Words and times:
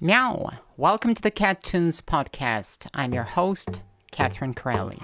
Meow! 0.00 0.50
Welcome 0.76 1.12
to 1.14 1.20
the 1.20 1.32
Cat 1.32 1.64
Tunes 1.64 2.00
podcast. 2.00 2.86
I'm 2.94 3.12
your 3.12 3.24
host, 3.24 3.82
Catherine 4.12 4.54
Corelli. 4.54 5.00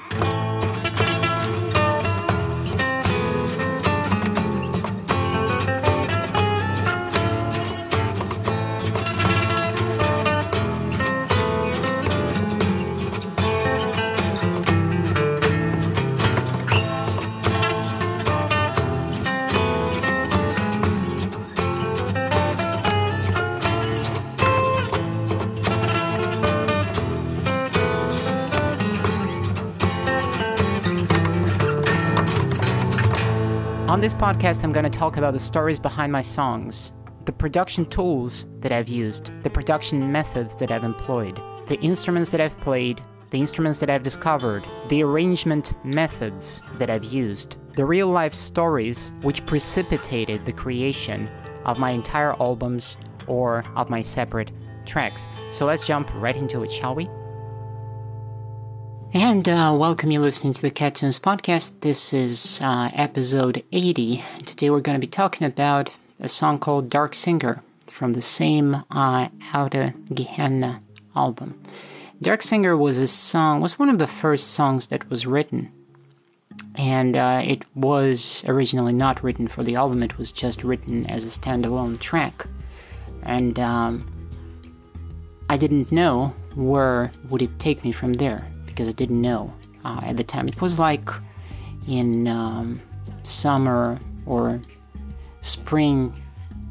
On 33.95 34.01
this 34.01 34.13
podcast, 34.13 34.65
I'm 34.65 34.73
going 34.73 34.83
to 34.83 34.91
talk 34.91 35.19
about 35.19 35.35
the 35.35 35.39
stories 35.39 35.79
behind 35.79 36.11
my 36.11 36.21
songs, 36.21 36.95
the 37.27 37.33
production 37.33 37.87
tools 37.87 38.47
that 38.59 38.73
I've 38.73 38.89
used, 38.89 39.31
the 39.45 39.51
production 39.51 40.11
methods 40.11 40.57
that 40.57 40.73
I've 40.73 40.83
employed, 40.83 41.41
the 41.69 41.79
instruments 41.81 42.33
that 42.33 42.41
I've 42.41 42.59
played, 42.59 43.01
the 43.31 43.39
instruments 43.39 43.79
that 43.79 43.91
I've 43.91 44.03
discovered, 44.03 44.67
the 44.89 45.05
arrangement 45.05 45.75
methods 45.85 46.61
that 46.73 46.91
I've 46.91 47.05
used, 47.05 47.57
the 47.77 47.85
real 47.85 48.09
life 48.09 48.35
stories 48.35 49.13
which 49.23 49.47
precipitated 49.47 50.45
the 50.45 50.53
creation 50.53 51.31
of 51.65 51.79
my 51.79 51.91
entire 51.91 52.33
albums 52.43 52.97
or 53.29 53.63
of 53.77 53.91
my 53.91 54.01
separate 54.01 54.51
tracks. 54.87 55.29
So 55.51 55.67
let's 55.67 55.87
jump 55.87 56.13
right 56.17 56.37
into 56.37 56.65
it, 56.65 56.73
shall 56.73 56.97
we? 56.97 57.09
And 59.17 59.49
uh, 59.49 59.73
welcome 59.79 60.11
you 60.11 60.21
listening 60.21 60.55
to 60.55 60.61
the 60.61 60.73
Cat 60.73 60.97
Tunes 60.97 61.21
podcast. 61.21 61.83
This 61.83 62.13
is 62.13 62.61
uh, 62.61 62.91
episode 62.95 63.63
80. 63.71 64.25
Today 64.45 64.71
we're 64.71 64.81
going 64.81 65.01
to 65.01 65.07
be 65.07 65.09
talking 65.09 65.47
about 65.47 65.91
a 66.19 66.27
song 66.27 66.59
called 66.59 66.91
Dark 66.91 67.15
Singer 67.15 67.63
from 67.87 68.15
the 68.15 68.21
same 68.21 68.83
uh, 68.91 69.29
Outta 69.53 69.95
Gehenna 70.13 70.83
album. 71.15 71.63
Dark 72.21 72.43
Singer 72.43 72.77
was 72.77 72.99
a 72.99 73.07
song, 73.07 73.61
was 73.61 73.79
one 73.79 73.89
of 73.89 74.01
the 74.01 74.09
first 74.09 74.49
songs 74.51 74.89
that 74.89 75.09
was 75.09 75.27
written. 75.27 75.71
And 76.75 77.17
uh, 77.17 77.41
it 77.45 77.63
was 77.77 78.43
originally 78.49 78.93
not 78.93 79.23
written 79.23 79.47
for 79.47 79.63
the 79.63 79.77
album, 79.77 80.03
it 80.03 80.19
was 80.19 80.33
just 80.33 80.65
written 80.65 81.07
as 81.07 81.23
a 81.23 81.29
standalone 81.29 82.01
track. 82.01 82.47
And 83.23 83.61
um, 83.61 84.13
I 85.49 85.57
didn't 85.57 85.93
know 85.93 86.35
where 86.57 87.13
would 87.31 87.43
it 87.43 87.61
take 87.61 87.85
me 87.85 87.93
from 87.93 88.15
there 88.15 88.49
because 88.75 88.89
I 88.89 88.93
didn't 88.93 89.21
know 89.21 89.53
uh, 89.85 90.01
at 90.03 90.17
the 90.17 90.25
time. 90.25 90.49
It 90.49 90.61
was 90.61 90.79
like 90.79 91.09
in 91.87 92.27
um, 92.27 92.83
summer 93.23 94.01
or 94.27 94.61
spring 95.41 96.13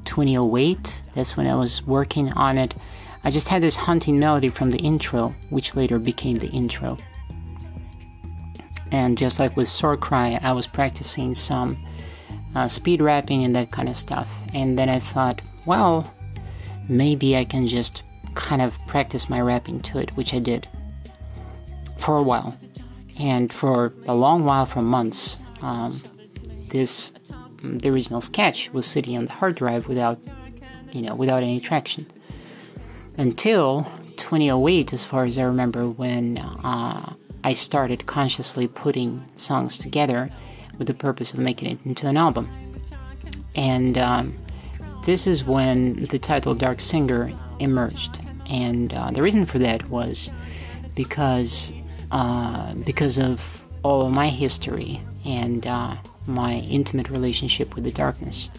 2008. 0.05 1.01
That's 1.15 1.37
when 1.37 1.47
I 1.47 1.55
was 1.55 1.85
working 1.87 2.33
on 2.33 2.57
it. 2.57 2.75
I 3.23 3.31
just 3.31 3.47
had 3.47 3.63
this 3.63 3.77
haunting 3.77 4.19
melody 4.19 4.49
from 4.49 4.71
the 4.71 4.79
intro, 4.79 5.33
which 5.49 5.75
later 5.75 5.97
became 5.97 6.39
the 6.39 6.49
intro. 6.49 6.97
And 8.91 9.17
just 9.17 9.39
like 9.39 9.55
with 9.55 9.69
Sore 9.69 9.95
Cry, 9.95 10.39
I 10.43 10.51
was 10.51 10.67
practicing 10.67 11.33
some 11.33 11.77
uh, 12.53 12.67
speed 12.67 13.01
rapping 13.01 13.43
and 13.43 13.55
that 13.55 13.71
kind 13.71 13.87
of 13.87 13.95
stuff. 13.95 14.41
And 14.53 14.77
then 14.77 14.89
I 14.89 14.99
thought, 14.99 15.41
well, 15.65 16.13
maybe 16.89 17.37
I 17.37 17.45
can 17.45 17.65
just 17.65 18.03
kind 18.35 18.61
of 18.61 18.77
practice 18.87 19.29
my 19.29 19.39
rapping 19.39 19.79
to 19.81 19.99
it, 19.99 20.15
which 20.17 20.33
I 20.33 20.39
did 20.39 20.67
for 22.03 22.17
a 22.17 22.23
while, 22.23 22.57
and 23.17 23.51
for 23.51 23.93
a 24.07 24.13
long 24.13 24.43
while, 24.43 24.65
for 24.65 24.81
months, 24.81 25.39
um, 25.61 26.01
this 26.69 27.13
the 27.63 27.89
original 27.89 28.19
sketch 28.19 28.71
was 28.73 28.85
sitting 28.85 29.15
on 29.17 29.25
the 29.25 29.31
hard 29.31 29.55
drive 29.55 29.87
without, 29.87 30.19
you 30.91 31.01
know, 31.01 31.15
without 31.15 31.41
any 31.41 31.61
traction. 31.61 32.05
Until 33.17 33.89
2008, 34.17 34.91
as 34.91 35.05
far 35.05 35.23
as 35.23 35.37
I 35.37 35.43
remember, 35.43 35.87
when 35.87 36.39
uh, 36.39 37.13
I 37.43 37.53
started 37.53 38.05
consciously 38.05 38.67
putting 38.67 39.23
songs 39.37 39.77
together 39.77 40.29
with 40.77 40.87
the 40.87 40.93
purpose 40.93 41.33
of 41.33 41.39
making 41.39 41.71
it 41.71 41.79
into 41.85 42.07
an 42.07 42.17
album. 42.17 42.49
And 43.55 43.97
um, 43.97 44.35
this 45.05 45.25
is 45.25 45.45
when 45.45 46.03
the 46.05 46.19
title 46.19 46.53
Dark 46.53 46.81
Singer 46.81 47.31
emerged. 47.59 48.19
And 48.49 48.93
uh, 48.93 49.11
the 49.11 49.21
reason 49.21 49.45
for 49.45 49.59
that 49.59 49.89
was 49.89 50.29
because 50.95 51.71
uh, 52.13 52.75
because 52.75 53.17
of 53.17 53.63
all 53.81 54.05
of 54.05 54.11
my 54.11 54.29
history 54.29 55.01
and 55.25 55.65
uh, 55.65 55.95
my 56.27 56.57
intimate 56.59 57.09
relationship 57.09 57.73
with 57.73 57.83
the 57.83 57.91
darkness. 57.91 58.51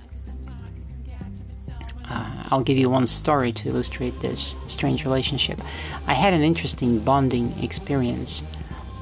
Uh, 2.11 2.47
I'll 2.51 2.65
give 2.65 2.77
you 2.77 2.91
one 2.91 3.07
story 3.07 3.53
to 3.53 3.69
illustrate 3.69 4.21
this 4.21 4.57
strange 4.67 5.05
relationship. 5.05 5.61
I 6.09 6.15
had 6.15 6.35
an 6.35 6.43
interesting 6.43 6.99
bonding 6.99 7.63
experience 7.63 8.43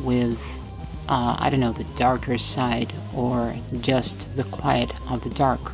with, 0.02 0.60
uh, 1.08 1.36
I 1.38 1.48
don't 1.48 1.60
know, 1.60 1.72
the 1.72 1.84
darker 1.96 2.36
side 2.36 2.92
or 3.16 3.56
just 3.80 4.36
the 4.36 4.44
quiet 4.44 4.92
of 5.10 5.24
the 5.24 5.30
dark, 5.30 5.72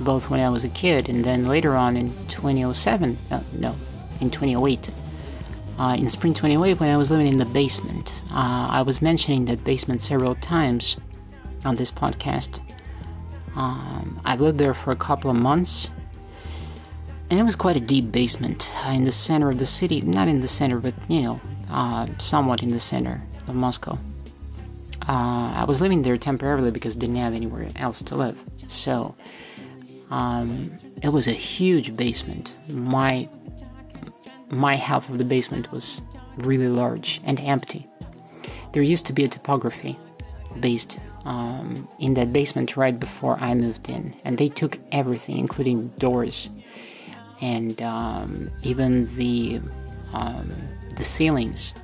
both 0.00 0.30
when 0.30 0.40
I 0.40 0.48
was 0.48 0.64
a 0.64 0.70
kid 0.70 1.10
and 1.10 1.22
then 1.22 1.46
later 1.46 1.76
on 1.76 1.98
in 1.98 2.14
2007, 2.28 3.18
uh, 3.30 3.42
no, 3.52 3.76
in 4.22 4.30
2008 4.30 4.90
uh, 5.78 5.96
in 5.98 6.08
Spring 6.08 6.34
28 6.34 6.80
when 6.80 6.90
I 6.90 6.96
was 6.96 7.10
living 7.10 7.26
in 7.26 7.38
the 7.38 7.44
basement. 7.44 8.22
Uh, 8.30 8.68
I 8.70 8.82
was 8.82 9.02
mentioning 9.02 9.46
that 9.46 9.64
basement 9.64 10.00
several 10.00 10.34
times 10.36 10.96
on 11.64 11.76
this 11.76 11.90
podcast. 11.90 12.60
Um, 13.56 14.20
I 14.24 14.36
lived 14.36 14.58
there 14.58 14.74
for 14.74 14.92
a 14.92 14.96
couple 14.96 15.30
of 15.30 15.36
months, 15.36 15.90
and 17.30 17.38
it 17.38 17.42
was 17.42 17.56
quite 17.56 17.76
a 17.76 17.80
deep 17.80 18.10
basement 18.10 18.72
uh, 18.84 18.90
in 18.90 19.04
the 19.04 19.12
center 19.12 19.50
of 19.50 19.58
the 19.58 19.66
city. 19.66 20.00
Not 20.00 20.28
in 20.28 20.40
the 20.40 20.48
center, 20.48 20.78
but 20.78 20.94
you 21.08 21.22
know, 21.22 21.40
uh, 21.70 22.06
somewhat 22.18 22.62
in 22.62 22.68
the 22.70 22.78
center 22.78 23.22
of 23.46 23.54
Moscow. 23.54 23.98
Uh, 25.06 25.52
I 25.54 25.64
was 25.68 25.80
living 25.80 26.02
there 26.02 26.16
temporarily 26.16 26.70
because 26.70 26.96
I 26.96 26.98
didn't 26.98 27.16
have 27.16 27.34
anywhere 27.34 27.68
else 27.76 28.00
to 28.02 28.16
live. 28.16 28.42
So 28.68 29.14
um, 30.10 30.72
it 31.02 31.08
was 31.08 31.28
a 31.28 31.32
huge 31.32 31.96
basement. 31.96 32.54
My 32.70 33.28
my 34.54 34.76
half 34.76 35.08
of 35.08 35.18
the 35.18 35.24
basement 35.24 35.70
was 35.72 36.02
really 36.36 36.68
large 36.68 37.20
and 37.24 37.40
empty. 37.40 37.86
There 38.72 38.82
used 38.82 39.06
to 39.06 39.12
be 39.12 39.24
a 39.24 39.28
topography 39.28 39.98
based 40.60 40.98
um, 41.24 41.88
in 41.98 42.14
that 42.14 42.32
basement 42.32 42.76
right 42.76 42.98
before 42.98 43.38
I 43.38 43.54
moved 43.54 43.88
in, 43.88 44.14
and 44.24 44.36
they 44.38 44.48
took 44.48 44.78
everything, 44.92 45.38
including 45.38 45.88
doors 45.98 46.50
and 47.40 47.80
um, 47.82 48.50
even 48.62 49.14
the 49.16 49.60
um, 50.12 50.52
the 50.96 51.04
ceilings, 51.04 51.74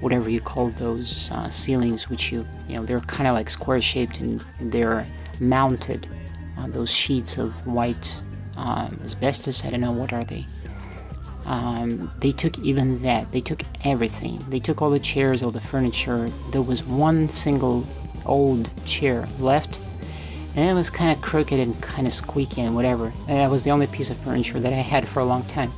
whatever 0.00 0.28
you 0.28 0.40
call 0.40 0.68
those 0.70 1.30
uh, 1.30 1.48
ceilings, 1.48 2.10
which 2.10 2.32
you 2.32 2.46
you 2.68 2.76
know 2.76 2.84
they're 2.84 3.00
kind 3.00 3.28
of 3.28 3.34
like 3.34 3.50
square 3.50 3.80
shaped 3.80 4.20
and 4.20 4.44
they're 4.60 5.06
mounted 5.40 6.08
on 6.56 6.72
those 6.72 6.90
sheets 6.92 7.38
of 7.38 7.54
white 7.66 8.20
um, 8.56 9.00
asbestos. 9.04 9.64
I 9.64 9.70
don't 9.70 9.80
know 9.80 9.92
what 9.92 10.12
are 10.12 10.24
they 10.24 10.46
um, 11.48 12.12
they 12.20 12.30
took 12.30 12.58
even 12.58 13.00
that. 13.02 13.32
They 13.32 13.40
took 13.40 13.62
everything. 13.82 14.38
They 14.50 14.60
took 14.60 14.82
all 14.82 14.90
the 14.90 15.00
chairs, 15.00 15.42
all 15.42 15.50
the 15.50 15.62
furniture. 15.62 16.28
There 16.52 16.60
was 16.60 16.84
one 16.84 17.30
single 17.30 17.86
old 18.26 18.70
chair 18.84 19.26
left, 19.40 19.80
and 20.54 20.68
it 20.68 20.74
was 20.74 20.90
kind 20.90 21.10
of 21.10 21.22
crooked 21.22 21.58
and 21.58 21.80
kind 21.80 22.06
of 22.06 22.12
squeaky 22.12 22.60
and 22.60 22.74
whatever. 22.74 23.14
And 23.26 23.38
that 23.38 23.50
was 23.50 23.64
the 23.64 23.70
only 23.70 23.86
piece 23.86 24.10
of 24.10 24.18
furniture 24.18 24.60
that 24.60 24.74
I 24.74 24.76
had 24.76 25.08
for 25.08 25.20
a 25.20 25.24
long 25.24 25.42
time. 25.44 25.72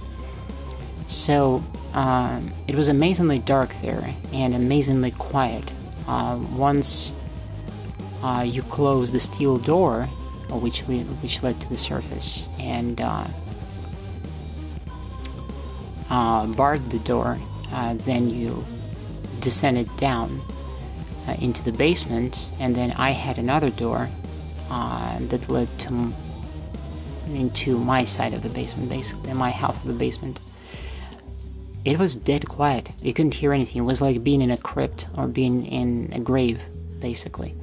So 1.06 1.62
um, 1.94 2.50
it 2.66 2.75
was 2.75 2.88
amazingly 2.88 3.38
dark 3.38 3.73
there 3.81 4.12
and 4.32 4.56
amazingly 4.56 5.12
quiet. 5.12 5.70
Uh, 6.08 6.40
once 6.56 7.12
uh, 8.25 8.44
you 8.44 8.62
close 8.62 9.12
the 9.12 9.20
steel 9.20 9.56
door, 9.56 10.06
which 10.50 10.81
which 10.82 11.44
led 11.44 11.61
to 11.61 11.69
the 11.69 11.76
surface, 11.76 12.49
and 12.58 13.00
uh, 13.00 13.28
uh, 16.11 16.47
barred 16.47 16.91
the 16.91 16.99
door, 16.99 17.39
uh, 17.73 17.95
then 17.95 18.29
you 18.29 18.65
descended 19.41 19.89
down 19.97 20.41
uh, 21.27 21.37
into 21.41 21.62
the 21.62 21.73
basement, 21.73 22.49
and 22.59 22.75
then 22.75 22.93
I 22.93 23.11
had 23.11 23.39
another 23.39 23.71
door 23.71 24.09
uh, 24.71 25.19
that 25.21 25.49
led 25.49 25.69
to 25.81 26.12
into 27.27 27.79
my 27.79 28.05
side 28.05 28.35
of 28.35 28.43
the 28.43 28.49
basement, 28.49 28.89
basically 28.89 29.33
my 29.35 29.51
half 29.51 29.77
of 29.77 29.85
the 29.85 29.93
basement. 29.93 30.41
It 31.85 31.99
was 31.99 32.15
dead 32.15 32.49
quiet. 32.49 32.91
You 33.01 33.15
couldn't 33.15 33.35
hear 33.35 33.53
anything. 33.53 33.83
It 33.83 33.87
was 33.87 34.03
like 34.03 34.25
being 34.25 34.43
in 34.43 34.51
a 34.51 34.57
crypt 34.57 35.07
or 35.17 35.29
being 35.29 35.65
in 35.65 36.11
a 36.12 36.19
grave, 36.19 36.62
basically. 36.99 37.55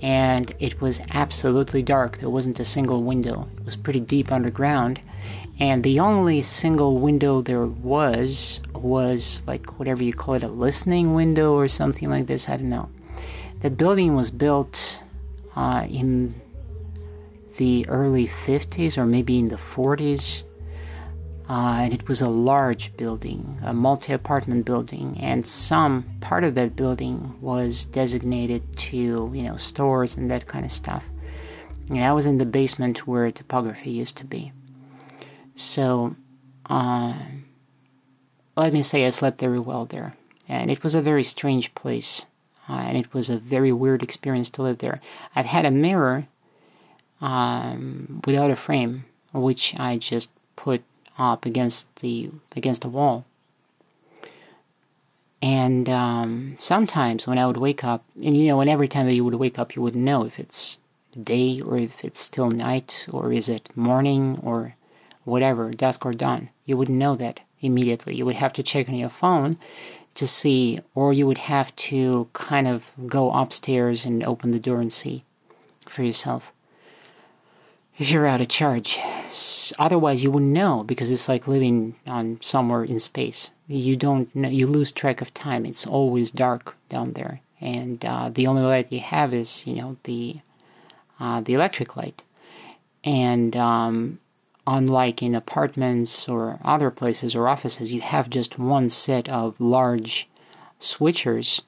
And 0.00 0.52
it 0.58 0.80
was 0.80 1.00
absolutely 1.12 1.82
dark. 1.82 2.18
There 2.18 2.30
wasn't 2.30 2.58
a 2.58 2.64
single 2.64 3.02
window. 3.02 3.48
It 3.58 3.64
was 3.64 3.76
pretty 3.76 4.00
deep 4.00 4.32
underground 4.32 5.00
and 5.62 5.84
the 5.84 6.00
only 6.00 6.42
single 6.42 6.98
window 6.98 7.40
there 7.40 7.66
was 7.66 8.60
was 8.74 9.42
like 9.46 9.78
whatever 9.78 10.02
you 10.02 10.12
call 10.12 10.34
it 10.34 10.42
a 10.42 10.48
listening 10.48 11.14
window 11.14 11.54
or 11.54 11.68
something 11.68 12.10
like 12.10 12.26
this 12.26 12.48
i 12.48 12.56
don't 12.56 12.68
know 12.68 12.88
that 13.60 13.78
building 13.78 14.16
was 14.16 14.30
built 14.32 15.00
uh, 15.54 15.86
in 15.88 16.34
the 17.58 17.86
early 17.88 18.26
50s 18.26 18.98
or 18.98 19.06
maybe 19.06 19.38
in 19.38 19.48
the 19.48 19.62
40s 19.74 20.42
uh, 21.48 21.82
and 21.84 21.92
it 21.92 22.08
was 22.08 22.22
a 22.22 22.28
large 22.28 22.96
building, 22.96 23.58
a 23.62 23.74
multi 23.74 24.12
apartment 24.14 24.64
building, 24.64 25.18
and 25.20 25.44
some 25.44 26.04
part 26.20 26.44
of 26.44 26.54
that 26.54 26.76
building 26.76 27.34
was 27.42 27.84
designated 27.84 28.62
to, 28.78 28.96
you 29.34 29.42
know, 29.42 29.56
stores 29.56 30.16
and 30.16 30.30
that 30.30 30.46
kind 30.46 30.64
of 30.64 30.72
stuff. 30.72 31.10
And 31.90 32.02
I 32.02 32.12
was 32.12 32.24
in 32.24 32.38
the 32.38 32.46
basement 32.46 33.06
where 33.06 33.30
topography 33.30 33.90
used 33.90 34.16
to 34.18 34.24
be. 34.24 34.52
So, 35.54 36.16
uh, 36.68 37.14
let 38.56 38.72
me 38.72 38.82
say 38.82 39.06
I 39.06 39.10
slept 39.10 39.40
very 39.40 39.58
well 39.58 39.84
there. 39.84 40.14
And 40.48 40.70
it 40.70 40.82
was 40.82 40.94
a 40.94 41.02
very 41.02 41.24
strange 41.24 41.74
place. 41.74 42.26
Uh, 42.68 42.84
and 42.86 42.96
it 42.96 43.12
was 43.12 43.30
a 43.30 43.36
very 43.36 43.72
weird 43.72 44.02
experience 44.02 44.50
to 44.50 44.62
live 44.62 44.78
there. 44.78 45.00
I've 45.34 45.46
had 45.46 45.64
a 45.64 45.70
mirror 45.70 46.26
um, 47.20 48.22
without 48.24 48.50
a 48.50 48.56
frame, 48.56 49.04
which 49.32 49.78
I 49.78 49.98
just 49.98 50.30
put 50.56 50.82
up 51.18 51.44
against 51.44 51.96
the 52.00 52.30
against 52.56 52.82
the 52.82 52.88
wall. 52.88 53.24
And 55.40 55.88
um, 55.88 56.56
sometimes 56.58 57.26
when 57.26 57.38
I 57.38 57.46
would 57.46 57.56
wake 57.56 57.82
up, 57.82 58.04
and 58.14 58.36
you 58.36 58.46
know, 58.46 58.60
and 58.60 58.70
every 58.70 58.86
time 58.86 59.06
that 59.06 59.14
you 59.14 59.24
would 59.24 59.34
wake 59.34 59.58
up, 59.58 59.74
you 59.74 59.82
wouldn't 59.82 60.04
know 60.04 60.24
if 60.24 60.38
it's 60.38 60.78
day 61.20 61.60
or 61.60 61.76
if 61.78 62.04
it's 62.04 62.20
still 62.20 62.50
night 62.50 63.06
or 63.10 63.32
is 63.32 63.48
it 63.48 63.76
morning 63.76 64.38
or 64.42 64.76
whatever, 65.24 65.70
dusk 65.70 66.04
or 66.04 66.12
dawn. 66.12 66.50
You 66.66 66.76
wouldn't 66.76 66.98
know 66.98 67.16
that 67.16 67.40
immediately. 67.60 68.16
You 68.16 68.26
would 68.26 68.36
have 68.36 68.52
to 68.54 68.62
check 68.62 68.88
on 68.88 68.94
your 68.94 69.08
phone 69.08 69.56
to 70.14 70.26
see, 70.26 70.80
or 70.94 71.12
you 71.12 71.26
would 71.26 71.38
have 71.38 71.74
to 71.76 72.28
kind 72.32 72.68
of 72.68 72.92
go 73.06 73.32
upstairs 73.32 74.04
and 74.04 74.22
open 74.24 74.52
the 74.52 74.58
door 74.60 74.80
and 74.80 74.92
see 74.92 75.24
for 75.88 76.02
yourself 76.02 76.52
if 77.98 78.10
you're 78.10 78.26
out 78.26 78.40
of 78.40 78.48
charge. 78.48 78.98
Otherwise, 79.78 80.22
you 80.22 80.30
wouldn't 80.30 80.52
know 80.52 80.82
because 80.82 81.10
it's 81.10 81.28
like 81.28 81.46
living 81.46 81.94
on 82.06 82.38
somewhere 82.42 82.84
in 82.84 82.98
space. 82.98 83.50
You 83.68 83.96
don't 83.96 84.34
know, 84.34 84.48
you 84.48 84.66
lose 84.66 84.92
track 84.92 85.20
of 85.20 85.32
time. 85.32 85.64
It's 85.64 85.86
always 85.86 86.30
dark 86.30 86.76
down 86.88 87.12
there, 87.12 87.40
and 87.60 88.04
uh, 88.04 88.28
the 88.28 88.46
only 88.46 88.62
light 88.62 88.92
you 88.92 89.00
have 89.00 89.32
is 89.32 89.66
you 89.66 89.74
know 89.74 89.96
the 90.04 90.40
uh, 91.20 91.40
the 91.40 91.54
electric 91.54 91.96
light. 91.96 92.22
And 93.04 93.56
um, 93.56 94.18
unlike 94.66 95.22
in 95.22 95.34
apartments 95.34 96.28
or 96.28 96.58
other 96.64 96.90
places 96.90 97.34
or 97.34 97.48
offices, 97.48 97.92
you 97.92 98.00
have 98.00 98.30
just 98.30 98.58
one 98.58 98.88
set 98.88 99.28
of 99.28 99.60
large 99.60 100.28
switchers, 100.78 101.60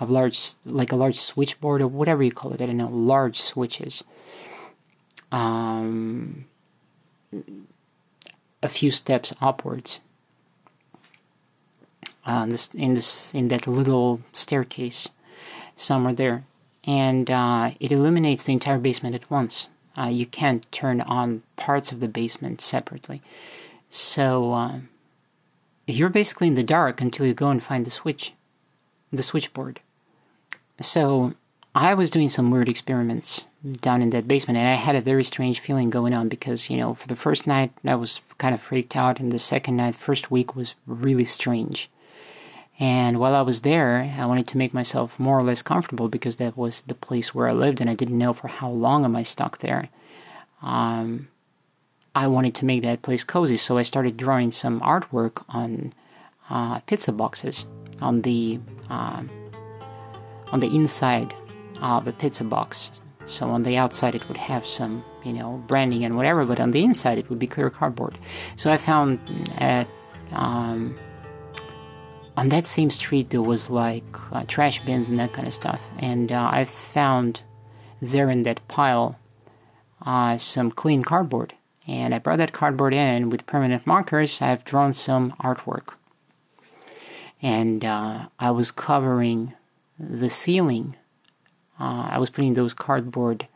of 0.00 0.10
large 0.10 0.54
like 0.64 0.92
a 0.92 0.96
large 0.96 1.18
switchboard 1.18 1.80
or 1.80 1.88
whatever 1.88 2.22
you 2.22 2.32
call 2.32 2.52
it. 2.52 2.60
I 2.60 2.66
don't 2.66 2.76
know, 2.76 2.88
large 2.88 3.40
switches 3.40 4.04
um, 5.32 6.44
a 8.62 8.68
few 8.68 8.90
steps 8.90 9.34
upwards 9.40 10.00
uh, 12.24 12.46
this, 12.46 12.74
in 12.74 12.94
this 12.94 13.34
in 13.34 13.48
that 13.48 13.66
little 13.66 14.20
staircase 14.32 15.08
somewhere 15.76 16.14
there, 16.14 16.44
and 16.84 17.30
uh, 17.30 17.70
it 17.80 17.92
illuminates 17.92 18.44
the 18.44 18.52
entire 18.52 18.78
basement 18.78 19.14
at 19.14 19.30
once. 19.30 19.68
Uh, 19.98 20.08
you 20.08 20.26
can't 20.26 20.70
turn 20.70 21.00
on 21.02 21.42
parts 21.56 21.92
of 21.92 22.00
the 22.00 22.08
basement 22.08 22.60
separately, 22.60 23.22
so 23.90 24.52
uh, 24.52 24.78
you're 25.86 26.10
basically 26.10 26.48
in 26.48 26.54
the 26.54 26.62
dark 26.62 27.00
until 27.00 27.26
you 27.26 27.34
go 27.34 27.48
and 27.48 27.62
find 27.62 27.86
the 27.86 27.90
switch, 27.90 28.32
the 29.12 29.22
switchboard. 29.22 29.80
So 30.80 31.32
I 31.74 31.94
was 31.94 32.10
doing 32.10 32.28
some 32.28 32.50
weird 32.50 32.68
experiments 32.68 33.46
down 33.80 34.02
in 34.02 34.10
that 34.10 34.28
basement, 34.28 34.58
and 34.58 34.68
I 34.68 34.74
had 34.74 34.96
a 34.96 35.00
very 35.00 35.24
strange 35.24 35.60
feeling 35.60 35.90
going 35.90 36.14
on 36.14 36.28
because, 36.28 36.70
you 36.70 36.76
know, 36.76 36.94
for 36.94 37.08
the 37.08 37.16
first 37.16 37.46
night 37.46 37.72
I 37.84 37.94
was 37.94 38.20
kind 38.38 38.54
of 38.54 38.60
freaked 38.60 38.96
out, 38.96 39.20
and 39.20 39.32
the 39.32 39.38
second 39.38 39.76
night, 39.76 39.94
first 39.94 40.30
week 40.30 40.54
was 40.54 40.74
really 40.86 41.24
strange. 41.24 41.88
And 42.78 43.18
while 43.18 43.34
I 43.34 43.40
was 43.42 43.62
there, 43.62 44.12
I 44.18 44.26
wanted 44.26 44.46
to 44.48 44.58
make 44.58 44.74
myself 44.74 45.18
more 45.18 45.38
or 45.38 45.42
less 45.42 45.62
comfortable 45.62 46.08
because 46.08 46.36
that 46.36 46.56
was 46.56 46.82
the 46.82 46.94
place 46.94 47.34
where 47.34 47.48
I 47.48 47.52
lived, 47.52 47.80
and 47.80 47.88
I 47.88 47.94
didn't 47.94 48.18
know 48.18 48.34
for 48.34 48.48
how 48.48 48.68
long 48.68 49.04
am 49.04 49.16
I 49.16 49.22
stuck 49.22 49.58
there. 49.58 49.88
Um, 50.62 51.28
I 52.14 52.26
wanted 52.26 52.54
to 52.56 52.64
make 52.64 52.82
that 52.82 53.02
place 53.02 53.24
cozy, 53.24 53.56
so 53.56 53.78
I 53.78 53.82
started 53.82 54.16
drawing 54.16 54.50
some 54.50 54.80
artwork 54.80 55.44
on 55.48 55.92
uh, 56.50 56.80
pizza 56.80 57.12
boxes 57.12 57.64
on 58.00 58.22
the 58.22 58.58
uh, 58.90 59.22
on 60.52 60.60
the 60.60 60.74
inside 60.74 61.34
of 61.80 62.04
the 62.04 62.12
pizza 62.12 62.44
box. 62.44 62.90
So 63.24 63.48
on 63.50 63.64
the 63.64 63.76
outside 63.76 64.14
it 64.14 64.28
would 64.28 64.36
have 64.36 64.66
some, 64.66 65.04
you 65.24 65.32
know, 65.32 65.62
branding 65.66 66.04
and 66.04 66.16
whatever, 66.16 66.44
but 66.44 66.60
on 66.60 66.70
the 66.70 66.84
inside 66.84 67.18
it 67.18 67.28
would 67.28 67.38
be 67.38 67.46
clear 67.46 67.70
cardboard. 67.70 68.16
So 68.54 68.70
I 68.70 68.76
found 68.76 69.18
at 69.58 69.88
um, 70.32 70.96
on 72.36 72.50
that 72.50 72.66
same 72.66 72.90
street 72.90 73.30
there 73.30 73.42
was 73.42 73.70
like 73.70 74.04
uh, 74.32 74.44
trash 74.46 74.80
bins 74.84 75.08
and 75.08 75.18
that 75.18 75.32
kind 75.32 75.46
of 75.46 75.54
stuff, 75.54 75.90
and 75.98 76.30
uh, 76.30 76.48
I 76.52 76.64
found 76.64 77.42
there 78.00 78.30
in 78.30 78.42
that 78.42 78.66
pile 78.68 79.18
uh, 80.04 80.36
some 80.36 80.70
clean 80.70 81.02
cardboard, 81.02 81.54
and 81.88 82.14
I 82.14 82.18
brought 82.18 82.38
that 82.38 82.52
cardboard 82.52 82.92
in 82.92 83.30
with 83.30 83.46
permanent 83.46 83.86
markers. 83.86 84.42
I've 84.42 84.64
drawn 84.64 84.92
some 84.92 85.32
artwork, 85.40 85.94
and 87.40 87.84
uh, 87.84 88.26
I 88.38 88.50
was 88.50 88.70
covering 88.70 89.54
the 89.98 90.30
ceiling. 90.30 90.94
Uh, 91.80 92.08
I 92.12 92.18
was 92.18 92.30
putting 92.30 92.54
those 92.54 92.74
cardboard 92.74 93.46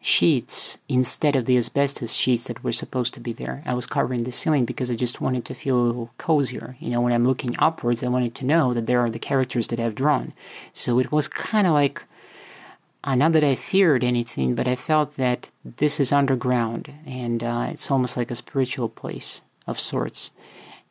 sheets 0.00 0.78
instead 0.88 1.36
of 1.36 1.44
the 1.44 1.58
asbestos 1.58 2.14
sheets 2.14 2.44
that 2.44 2.64
were 2.64 2.72
supposed 2.72 3.12
to 3.14 3.20
be 3.20 3.32
there. 3.32 3.62
I 3.66 3.74
was 3.74 3.86
covering 3.86 4.24
the 4.24 4.32
ceiling 4.32 4.64
because 4.64 4.90
I 4.90 4.94
just 4.94 5.20
wanted 5.20 5.44
to 5.44 5.54
feel 5.54 5.78
a 5.78 5.82
little 5.82 6.10
cozier. 6.16 6.76
You 6.80 6.90
know, 6.90 7.02
when 7.02 7.12
I'm 7.12 7.26
looking 7.26 7.54
upwards, 7.58 8.02
I 8.02 8.08
wanted 8.08 8.34
to 8.36 8.46
know 8.46 8.72
that 8.72 8.86
there 8.86 9.00
are 9.00 9.10
the 9.10 9.18
characters 9.18 9.68
that 9.68 9.80
I've 9.80 9.94
drawn. 9.94 10.32
So 10.72 10.98
it 10.98 11.12
was 11.12 11.28
kind 11.28 11.66
of 11.66 11.74
like, 11.74 12.04
uh, 13.04 13.14
not 13.14 13.32
that 13.32 13.44
I 13.44 13.54
feared 13.54 14.02
anything, 14.02 14.54
but 14.54 14.66
I 14.66 14.74
felt 14.74 15.16
that 15.16 15.48
this 15.64 16.00
is 16.00 16.12
underground 16.12 16.92
and 17.04 17.44
uh, 17.44 17.66
it's 17.70 17.90
almost 17.90 18.16
like 18.16 18.30
a 18.30 18.34
spiritual 18.34 18.88
place 18.88 19.42
of 19.66 19.78
sorts. 19.78 20.30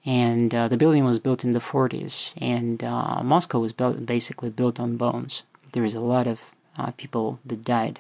And 0.06 0.54
uh, 0.54 0.68
the 0.68 0.78
building 0.78 1.04
was 1.04 1.20
built 1.20 1.44
in 1.44 1.52
the 1.52 1.60
40s, 1.60 2.34
and 2.42 2.82
uh, 2.84 3.22
Moscow 3.22 3.60
was 3.60 3.74
built, 3.74 4.06
basically 4.06 4.50
built 4.50 4.80
on 4.80 4.96
bones. 4.96 5.44
There 5.74 5.84
is 5.84 5.94
a 5.94 6.00
lot 6.00 6.26
of 6.26 6.56
uh, 6.78 6.92
people 6.92 7.40
that 7.46 7.66
died 7.66 8.00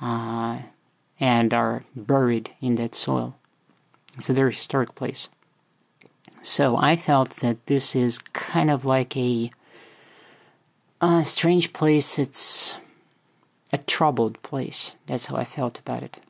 and 0.00 1.52
are 1.54 1.84
buried 1.94 2.52
in 2.60 2.74
that 2.76 2.94
soil. 2.94 3.36
It's 4.16 4.30
a 4.30 4.34
very 4.34 4.52
historic 4.52 4.94
place. 4.94 5.28
So 6.42 6.76
I 6.76 6.96
felt 6.96 7.30
that 7.36 7.66
this 7.66 7.94
is 7.94 8.18
kind 8.18 8.70
of 8.70 8.84
like 8.84 9.16
a, 9.16 9.50
a 11.00 11.24
strange 11.24 11.72
place. 11.72 12.18
It's 12.18 12.78
a 13.72 13.78
troubled 13.78 14.42
place. 14.42 14.96
That's 15.06 15.26
how 15.26 15.36
I 15.36 15.44
felt 15.44 15.78
about 15.78 16.02
it. 16.02 16.20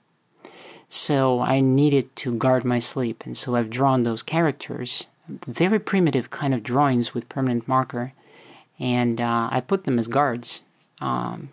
So 0.89 1.41
I 1.41 1.61
needed 1.61 2.15
to 2.17 2.35
guard 2.35 2.65
my 2.65 2.81
sleep, 2.81 3.25
and 3.25 3.37
so 3.37 3.55
I've 3.55 3.71
drawn 3.71 4.03
those 4.03 4.25
characters, 4.25 5.07
very 5.29 5.79
primitive 5.79 6.31
kind 6.31 6.53
of 6.53 6.65
drawings 6.65 7.15
with 7.15 7.29
permanent 7.29 7.69
marker, 7.69 8.12
and 8.81 9.21
uh, 9.21 9.49
I 9.53 9.61
put 9.61 9.85
them 9.85 10.00
as 10.00 10.09
guards 10.09 10.62
um, 11.00 11.50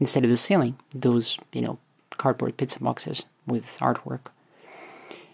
instead 0.00 0.24
of 0.24 0.30
the 0.30 0.36
ceiling, 0.36 0.78
those 0.94 1.38
you 1.52 1.60
know 1.60 1.78
cardboard 2.10 2.56
pizza 2.56 2.80
boxes 2.80 3.24
with 3.46 3.78
artwork. 3.80 4.30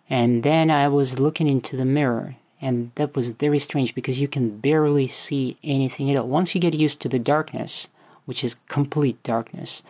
And 0.09 0.43
then 0.43 0.71
I 0.71 0.89
was 0.89 1.19
looking 1.19 1.49
into 1.49 1.77
the 1.77 1.85
mirror, 1.85 2.37
and 2.61 2.93
that 2.97 3.17
was 3.17 3.31
very 3.31 3.59
strange 3.59 3.95
because 3.95 4.21
you 4.21 4.29
can 4.29 4.59
barely 4.59 5.09
see 5.09 5.57
anything 5.65 6.11
at 6.11 6.19
all. 6.19 6.29
Once 6.29 6.55
you 6.55 6.61
get 6.61 6.75
used 6.75 7.01
to 7.03 7.09
the 7.09 7.19
darkness, 7.19 7.89
which 8.27 8.45
is 8.45 8.57
complete 8.69 9.23
darkness, 9.23 9.83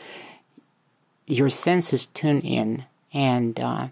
your 1.27 1.51
senses 1.51 2.07
tune 2.07 2.41
in 2.41 2.85
and 3.13 3.59
uh, 3.59 3.89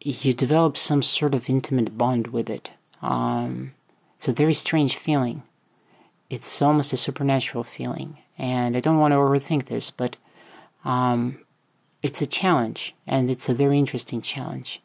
you 0.00 0.32
develop 0.32 0.76
some 0.76 1.02
sort 1.02 1.34
of 1.34 1.48
intimate 1.48 1.96
bond 1.98 2.28
with 2.28 2.48
it. 2.48 2.70
Um, 3.00 3.72
it's 4.16 4.28
a 4.28 4.32
very 4.32 4.54
strange 4.54 4.96
feeling 4.96 5.42
it's 6.32 6.62
almost 6.62 6.94
a 6.94 6.96
supernatural 6.96 7.62
feeling. 7.62 8.16
And 8.38 8.76
I 8.76 8.80
don't 8.80 8.98
want 8.98 9.12
to 9.12 9.16
overthink 9.16 9.66
this, 9.66 9.90
but 9.90 10.16
um, 10.84 11.38
it's 12.02 12.22
a 12.22 12.26
challenge, 12.26 12.94
and 13.06 13.30
it's 13.30 13.48
a 13.48 13.54
very 13.54 13.78
interesting 13.78 14.22
challenge. 14.22 14.80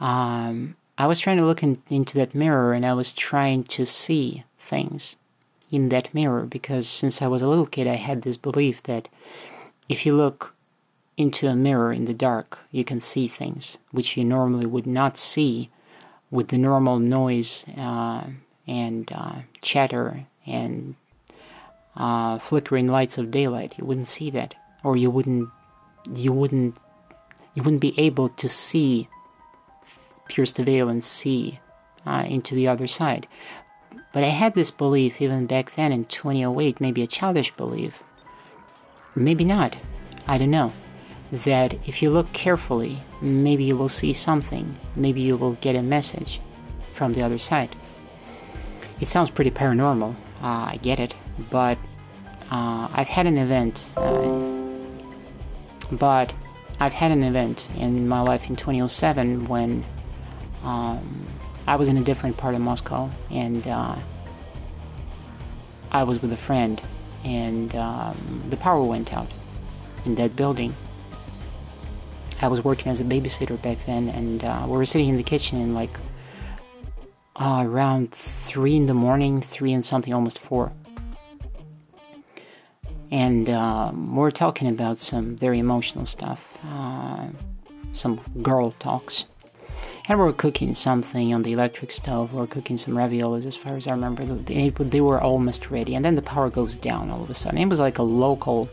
Um, 0.00 0.76
I 0.98 1.06
was 1.06 1.20
trying 1.20 1.38
to 1.38 1.46
look 1.46 1.62
in, 1.62 1.82
into 1.88 2.18
that 2.18 2.34
mirror, 2.34 2.74
and 2.74 2.84
I 2.84 2.92
was 2.92 3.14
trying 3.14 3.64
to 3.64 3.86
see 3.86 4.44
things 4.58 5.16
in 5.70 5.88
that 5.90 6.12
mirror 6.12 6.42
because 6.42 6.88
since 6.88 7.22
I 7.22 7.28
was 7.28 7.42
a 7.42 7.48
little 7.48 7.66
kid, 7.66 7.86
I 7.86 7.94
had 7.94 8.22
this 8.22 8.36
belief 8.36 8.82
that 8.84 9.08
if 9.88 10.04
you 10.04 10.14
look 10.14 10.54
into 11.16 11.48
a 11.48 11.56
mirror 11.56 11.92
in 11.92 12.04
the 12.04 12.14
dark, 12.14 12.60
you 12.70 12.84
can 12.84 13.00
see 13.00 13.28
things 13.28 13.78
which 13.90 14.16
you 14.16 14.24
normally 14.24 14.66
would 14.66 14.86
not 14.86 15.16
see 15.16 15.70
with 16.30 16.48
the 16.48 16.58
normal 16.58 16.98
noise 16.98 17.64
uh, 17.76 18.24
and 18.66 19.10
uh, 19.14 19.40
chatter 19.62 20.26
and 20.46 20.94
uh, 21.96 22.38
flickering 22.38 22.88
lights 22.88 23.18
of 23.18 23.30
daylight. 23.30 23.76
You 23.78 23.84
wouldn't 23.84 24.08
see 24.08 24.30
that, 24.30 24.54
or 24.82 24.96
you 24.96 25.10
wouldn't, 25.10 25.48
you 26.14 26.32
wouldn't, 26.32 26.76
you 27.54 27.62
wouldn't 27.62 27.80
be 27.80 27.98
able 27.98 28.28
to 28.28 28.48
see, 28.48 29.08
pierce 30.28 30.52
the 30.52 30.64
veil 30.64 30.88
and 30.88 31.04
see 31.04 31.60
uh, 32.06 32.24
into 32.26 32.54
the 32.54 32.68
other 32.68 32.86
side. 32.86 33.26
But 34.12 34.24
I 34.24 34.28
had 34.28 34.54
this 34.54 34.70
belief 34.70 35.20
even 35.20 35.46
back 35.46 35.74
then 35.74 35.92
in 35.92 36.04
2008, 36.04 36.80
maybe 36.80 37.02
a 37.02 37.06
childish 37.06 37.52
belief, 37.52 38.02
maybe 39.14 39.44
not. 39.44 39.76
I 40.26 40.38
don't 40.38 40.50
know 40.50 40.72
that 41.32 41.74
if 41.86 42.02
you 42.02 42.10
look 42.10 42.32
carefully, 42.32 43.02
maybe 43.20 43.64
you 43.64 43.76
will 43.76 43.88
see 43.88 44.12
something, 44.12 44.76
maybe 44.96 45.20
you 45.20 45.36
will 45.36 45.52
get 45.54 45.76
a 45.76 45.82
message 45.82 46.40
from 46.92 47.12
the 47.12 47.22
other 47.22 47.38
side. 47.38 47.76
It 49.00 49.08
sounds 49.08 49.30
pretty 49.30 49.50
paranormal, 49.50 50.14
uh, 50.42 50.46
I 50.72 50.78
get 50.82 50.98
it, 50.98 51.14
but 51.50 51.78
uh, 52.50 52.88
I've 52.92 53.08
had 53.08 53.26
an 53.26 53.38
event, 53.38 53.94
uh, 53.96 54.44
but 55.92 56.34
I've 56.78 56.94
had 56.94 57.12
an 57.12 57.22
event 57.22 57.68
in 57.76 58.08
my 58.08 58.20
life 58.20 58.48
in 58.48 58.56
2007 58.56 59.46
when 59.46 59.84
um, 60.64 61.26
I 61.66 61.76
was 61.76 61.88
in 61.88 61.96
a 61.96 62.02
different 62.02 62.36
part 62.36 62.54
of 62.54 62.60
Moscow 62.60 63.10
and 63.30 63.66
uh, 63.66 63.96
I 65.92 66.02
was 66.02 66.20
with 66.22 66.32
a 66.32 66.36
friend, 66.36 66.80
and 67.24 67.74
um, 67.74 68.44
the 68.48 68.56
power 68.56 68.82
went 68.82 69.12
out 69.12 69.30
in 70.04 70.14
that 70.16 70.36
building 70.36 70.74
I 72.42 72.48
was 72.48 72.64
working 72.64 72.90
as 72.90 73.00
a 73.00 73.04
babysitter 73.04 73.60
back 73.60 73.84
then, 73.84 74.08
and 74.08 74.42
uh, 74.42 74.64
we 74.66 74.72
were 74.72 74.86
sitting 74.86 75.08
in 75.08 75.18
the 75.18 75.22
kitchen 75.22 75.60
and 75.60 75.74
like 75.74 75.98
uh, 77.36 77.62
around 77.66 78.12
three 78.12 78.76
in 78.76 78.86
the 78.86 78.94
morning, 78.94 79.40
three 79.40 79.74
and 79.74 79.84
something, 79.84 80.14
almost 80.14 80.38
four. 80.38 80.72
And 83.10 83.50
um, 83.50 84.14
we 84.14 84.22
are 84.26 84.30
talking 84.30 84.68
about 84.68 85.00
some 85.00 85.36
very 85.36 85.58
emotional 85.58 86.06
stuff, 86.06 86.58
uh, 86.64 87.26
some 87.92 88.20
girl 88.40 88.70
talks. 88.70 89.26
And 90.08 90.18
we 90.18 90.26
are 90.26 90.32
cooking 90.32 90.74
something 90.74 91.34
on 91.34 91.42
the 91.42 91.52
electric 91.52 91.90
stove. 91.90 92.32
We 92.32 92.40
are 92.40 92.46
cooking 92.46 92.76
some 92.76 92.94
raviolis, 92.94 93.46
as 93.46 93.56
far 93.56 93.76
as 93.76 93.86
I 93.86 93.92
remember. 93.92 94.24
They, 94.24 94.68
they 94.68 95.00
were 95.00 95.20
almost 95.20 95.70
ready, 95.70 95.94
and 95.94 96.04
then 96.04 96.14
the 96.14 96.22
power 96.22 96.50
goes 96.50 96.76
down 96.76 97.10
all 97.10 97.22
of 97.22 97.30
a 97.30 97.34
sudden. 97.34 97.58
It 97.58 97.68
was 97.68 97.80
like 97.80 97.98
a 97.98 98.02
local 98.02 98.68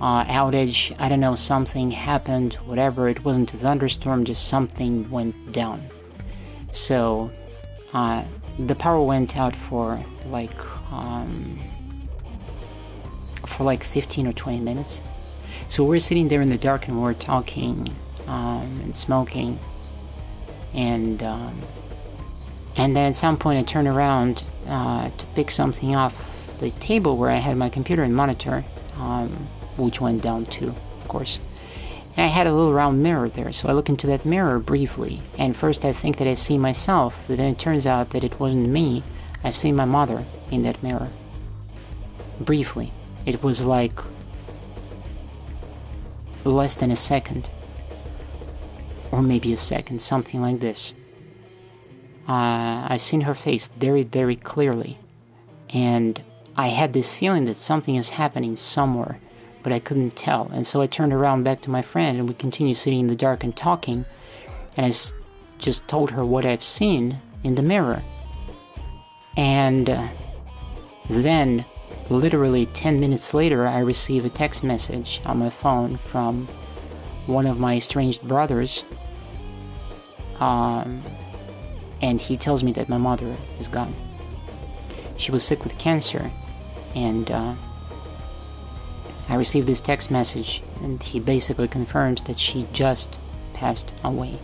uh, 0.00 0.24
outage. 0.24 0.94
I 0.98 1.08
don't 1.08 1.20
know, 1.20 1.34
something 1.34 1.90
happened, 1.90 2.54
whatever. 2.54 3.08
It 3.08 3.24
wasn't 3.24 3.52
a 3.54 3.56
thunderstorm, 3.56 4.24
just 4.24 4.48
something 4.48 5.10
went 5.10 5.52
down. 5.52 5.82
So 6.72 7.30
uh, 7.92 8.24
the 8.58 8.74
power 8.74 9.02
went 9.02 9.36
out 9.36 9.54
for 9.54 10.02
like 10.26 10.58
um, 10.92 11.58
for 13.50 13.64
like 13.64 13.82
15 13.82 14.26
or 14.26 14.32
20 14.32 14.60
minutes. 14.60 15.02
So 15.68 15.84
we're 15.84 15.98
sitting 15.98 16.28
there 16.28 16.40
in 16.40 16.48
the 16.48 16.58
dark 16.58 16.88
and 16.88 17.02
we're 17.02 17.14
talking 17.14 17.88
um, 18.26 18.80
and 18.82 18.94
smoking, 18.94 19.58
and 20.72 21.22
um, 21.22 21.60
and 22.76 22.96
then 22.96 23.06
at 23.06 23.16
some 23.16 23.36
point 23.36 23.58
I 23.58 23.62
turn 23.62 23.86
around 23.86 24.44
uh, 24.66 25.10
to 25.10 25.26
pick 25.34 25.50
something 25.50 25.96
off 25.96 26.58
the 26.60 26.70
table 26.70 27.16
where 27.16 27.30
I 27.30 27.36
had 27.36 27.56
my 27.56 27.68
computer 27.68 28.02
and 28.02 28.14
monitor. 28.14 28.64
Um, 28.96 29.48
which 29.80 30.00
went 30.00 30.22
down 30.22 30.44
too, 30.44 30.74
of 31.00 31.08
course. 31.08 31.40
And 32.16 32.26
I 32.26 32.28
had 32.28 32.46
a 32.46 32.52
little 32.52 32.72
round 32.72 33.02
mirror 33.02 33.28
there, 33.28 33.52
so 33.52 33.68
I 33.68 33.72
look 33.72 33.88
into 33.88 34.06
that 34.08 34.24
mirror 34.24 34.58
briefly, 34.58 35.20
and 35.38 35.56
first 35.56 35.84
I 35.84 35.92
think 35.92 36.18
that 36.18 36.28
I 36.28 36.34
see 36.34 36.58
myself, 36.58 37.24
but 37.26 37.36
then 37.38 37.52
it 37.52 37.58
turns 37.58 37.86
out 37.86 38.10
that 38.10 38.24
it 38.24 38.38
wasn't 38.38 38.68
me. 38.68 39.02
I've 39.42 39.56
seen 39.56 39.76
my 39.76 39.84
mother 39.84 40.24
in 40.50 40.62
that 40.62 40.82
mirror. 40.82 41.08
Briefly. 42.40 42.92
It 43.26 43.42
was 43.42 43.64
like 43.64 43.98
less 46.44 46.74
than 46.74 46.90
a 46.90 46.96
second. 46.96 47.50
Or 49.12 49.22
maybe 49.22 49.52
a 49.52 49.56
second, 49.56 50.00
something 50.00 50.40
like 50.40 50.60
this. 50.60 50.94
Uh, 52.28 52.86
I've 52.88 53.02
seen 53.02 53.22
her 53.22 53.34
face 53.34 53.66
very, 53.68 54.04
very 54.04 54.36
clearly. 54.36 54.98
And 55.70 56.22
I 56.56 56.68
had 56.68 56.92
this 56.92 57.12
feeling 57.12 57.44
that 57.44 57.56
something 57.56 57.96
is 57.96 58.10
happening 58.10 58.56
somewhere 58.56 59.20
but 59.62 59.72
I 59.72 59.78
couldn't 59.78 60.16
tell. 60.16 60.50
And 60.52 60.66
so 60.66 60.80
I 60.80 60.86
turned 60.86 61.12
around 61.12 61.44
back 61.44 61.60
to 61.62 61.70
my 61.70 61.82
friend 61.82 62.18
and 62.18 62.28
we 62.28 62.34
continued 62.34 62.76
sitting 62.76 63.00
in 63.00 63.06
the 63.06 63.14
dark 63.14 63.44
and 63.44 63.56
talking. 63.56 64.04
And 64.76 64.86
I 64.86 64.92
just 65.58 65.88
told 65.88 66.12
her 66.12 66.24
what 66.24 66.46
I've 66.46 66.64
seen 66.64 67.20
in 67.42 67.54
the 67.54 67.62
mirror. 67.62 68.02
And 69.36 69.90
uh, 69.90 70.08
then, 71.08 71.64
literally 72.10 72.66
10 72.66 73.00
minutes 73.00 73.32
later, 73.32 73.66
I 73.66 73.78
receive 73.78 74.24
a 74.24 74.30
text 74.30 74.64
message 74.64 75.20
on 75.24 75.38
my 75.38 75.50
phone 75.50 75.96
from 75.96 76.46
one 77.26 77.46
of 77.46 77.58
my 77.58 77.76
estranged 77.76 78.22
brothers. 78.22 78.84
Um, 80.40 81.02
and 82.02 82.20
he 82.20 82.36
tells 82.36 82.62
me 82.62 82.72
that 82.72 82.88
my 82.88 82.98
mother 82.98 83.36
is 83.58 83.68
gone. 83.68 83.94
She 85.16 85.30
was 85.30 85.44
sick 85.44 85.64
with 85.64 85.78
cancer, 85.78 86.30
and 86.94 87.30
uh, 87.30 87.54
I 89.28 89.34
received 89.34 89.66
this 89.66 89.80
text 89.80 90.10
message, 90.10 90.62
and 90.82 91.02
he 91.02 91.20
basically 91.20 91.68
confirms 91.68 92.22
that 92.22 92.38
she 92.38 92.66
just 92.72 93.18
passed 93.52 93.92
away. 94.02 94.38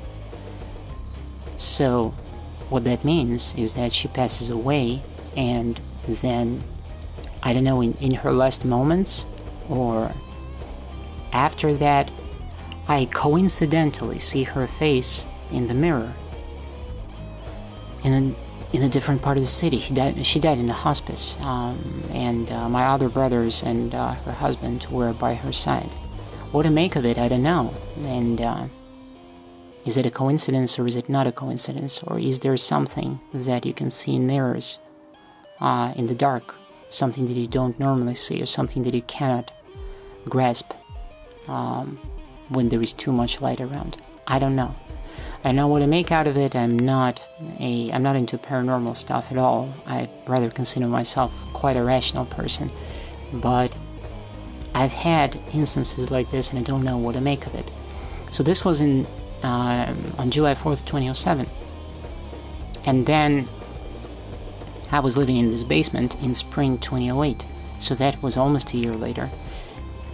So, 1.56 2.14
what 2.68 2.84
that 2.84 3.04
means 3.04 3.54
is 3.54 3.74
that 3.74 3.92
she 3.92 4.08
passes 4.08 4.50
away, 4.50 5.02
and 5.36 5.80
then, 6.06 6.62
I 7.46 7.52
don't 7.52 7.62
know, 7.62 7.80
in, 7.80 7.94
in 8.00 8.14
her 8.14 8.32
last 8.32 8.64
moments, 8.64 9.24
or 9.68 10.12
after 11.32 11.72
that, 11.74 12.10
I 12.88 13.04
coincidentally 13.04 14.18
see 14.18 14.42
her 14.42 14.66
face 14.66 15.26
in 15.52 15.68
the 15.68 15.74
mirror. 15.74 16.12
And 18.02 18.34
in 18.72 18.82
a 18.82 18.88
different 18.88 19.22
part 19.22 19.36
of 19.36 19.44
the 19.44 19.48
city. 19.48 19.78
She 19.78 19.94
died, 19.94 20.26
she 20.26 20.40
died 20.40 20.58
in 20.58 20.68
a 20.68 20.72
hospice, 20.72 21.38
um, 21.42 22.02
and 22.10 22.50
uh, 22.50 22.68
my 22.68 22.86
other 22.86 23.08
brothers 23.08 23.62
and 23.62 23.94
uh, 23.94 24.14
her 24.14 24.32
husband 24.32 24.88
were 24.90 25.12
by 25.12 25.34
her 25.34 25.52
side. 25.52 25.90
What 26.50 26.64
to 26.64 26.70
make 26.70 26.96
of 26.96 27.06
it, 27.06 27.16
I 27.16 27.28
don't 27.28 27.44
know. 27.44 27.72
And 28.02 28.40
uh, 28.40 28.66
is 29.84 29.96
it 29.96 30.04
a 30.04 30.10
coincidence 30.10 30.80
or 30.80 30.88
is 30.88 30.96
it 30.96 31.08
not 31.08 31.28
a 31.28 31.32
coincidence? 31.32 32.02
Or 32.02 32.18
is 32.18 32.40
there 32.40 32.56
something 32.56 33.20
that 33.32 33.64
you 33.64 33.72
can 33.72 33.88
see 33.88 34.16
in 34.16 34.26
mirrors 34.26 34.80
uh, 35.60 35.92
in 35.94 36.08
the 36.08 36.14
dark? 36.16 36.56
Something 36.88 37.26
that 37.26 37.34
you 37.34 37.48
don't 37.48 37.78
normally 37.78 38.14
see, 38.14 38.40
or 38.40 38.46
something 38.46 38.82
that 38.84 38.94
you 38.94 39.02
cannot 39.02 39.52
grasp 40.28 40.72
um, 41.48 41.98
when 42.48 42.68
there 42.68 42.82
is 42.82 42.92
too 42.92 43.12
much 43.12 43.40
light 43.40 43.60
around? 43.60 43.98
I 44.26 44.38
don't 44.38 44.56
know. 44.56 44.74
I 45.44 45.52
know 45.52 45.68
what 45.68 45.78
to 45.78 45.86
make 45.86 46.10
out 46.10 46.26
of 46.26 46.36
it. 46.36 46.56
I'm 46.56 46.78
not 46.78 47.26
a 47.60 47.90
I'm 47.92 48.02
not 48.02 48.16
into 48.16 48.36
paranormal 48.38 48.96
stuff 48.96 49.30
at 49.30 49.38
all. 49.38 49.74
I 49.86 50.08
rather 50.26 50.50
consider 50.50 50.86
myself 50.88 51.32
quite 51.52 51.76
a 51.76 51.84
rational 51.84 52.26
person, 52.26 52.70
but 53.32 53.72
I've 54.74 54.92
had 54.92 55.38
instances 55.54 56.10
like 56.10 56.30
this, 56.30 56.50
and 56.50 56.58
I 56.58 56.62
don't 56.62 56.84
know 56.84 56.98
what 56.98 57.12
to 57.12 57.20
make 57.20 57.46
of 57.46 57.54
it. 57.54 57.70
So 58.30 58.42
this 58.42 58.64
was 58.64 58.80
in 58.80 59.06
uh, 59.42 59.94
on 60.18 60.30
July 60.30 60.54
4th, 60.54 60.84
2007, 60.84 61.46
and 62.84 63.06
then 63.06 63.48
I 64.90 65.00
was 65.00 65.16
living 65.16 65.36
in 65.36 65.50
this 65.50 65.64
basement 65.64 66.16
in 66.22 66.34
spring 66.34 66.78
2008. 66.78 67.44
So 67.78 67.94
that 67.94 68.22
was 68.22 68.36
almost 68.36 68.72
a 68.72 68.78
year 68.78 68.94
later, 68.94 69.30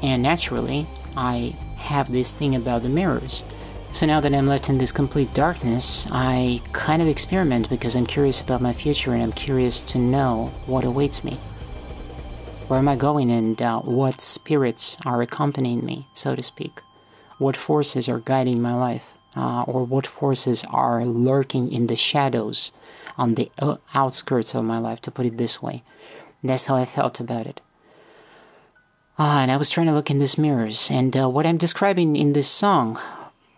and 0.03 0.23
naturally, 0.23 0.89
I 1.17 1.57
have 1.77 2.11
this 2.11 2.33
thing 2.33 2.55
about 2.55 2.83
the 2.83 2.89
mirrors. 2.89 3.45
So 3.93 4.07
now 4.07 4.21
that 4.21 4.35
I'm 4.35 4.47
left 4.47 4.69
in 4.69 4.79
this 4.79 4.91
complete 4.91 5.33
darkness, 5.35 6.09
I 6.11 6.63
kind 6.73 7.03
of 7.03 7.09
experiment 7.09 7.69
because 7.69 7.95
I'm 7.95 8.07
curious 8.07 8.41
about 8.41 8.63
my 8.63 8.73
future 8.73 9.13
and 9.13 9.23
I'm 9.23 9.33
curious 9.33 9.81
to 9.81 9.99
know 9.99 10.53
what 10.67 10.85
awaits 10.85 11.23
me. 11.23 11.35
Where 12.69 12.79
am 12.79 12.89
I 12.89 12.97
going 12.97 13.31
and 13.31 13.61
uh, 13.61 13.81
what 13.81 14.21
spirits 14.21 14.97
are 15.05 15.21
accompanying 15.21 15.85
me, 15.85 16.09
so 16.15 16.35
to 16.35 16.43
speak? 16.43 16.81
What 17.39 17.57
forces 17.57 18.09
are 18.09 18.19
guiding 18.19 18.63
my 18.63 18.75
life? 18.75 19.19
Uh, 19.37 19.63
or 19.63 19.85
what 19.85 20.07
forces 20.07 20.65
are 20.71 21.05
lurking 21.05 21.73
in 21.73 21.87
the 21.87 21.97
shadows 21.97 22.73
on 23.17 23.35
the 23.35 23.51
outskirts 23.95 24.55
of 24.55 24.65
my 24.65 24.79
life, 24.79 25.01
to 25.03 25.11
put 25.11 25.27
it 25.27 25.37
this 25.37 25.63
way. 25.63 25.83
That's 26.43 26.67
how 26.67 26.77
I 26.77 26.85
felt 26.85 27.21
about 27.21 27.47
it. 27.47 27.61
Ah, 29.19 29.43
and 29.43 29.51
I 29.51 29.57
was 29.57 29.71
trying 29.71 29.87
to 29.87 29.93
look 29.93 30.11
in 30.11 30.19
these 30.19 30.39
mirrors, 30.39 30.91
and 30.91 31.17
uh, 31.17 31.29
what 31.29 31.47
I'm 31.47 31.59
describing 31.59 32.17
in 32.17 32.33
this 32.33 32.49
song 32.49 32.99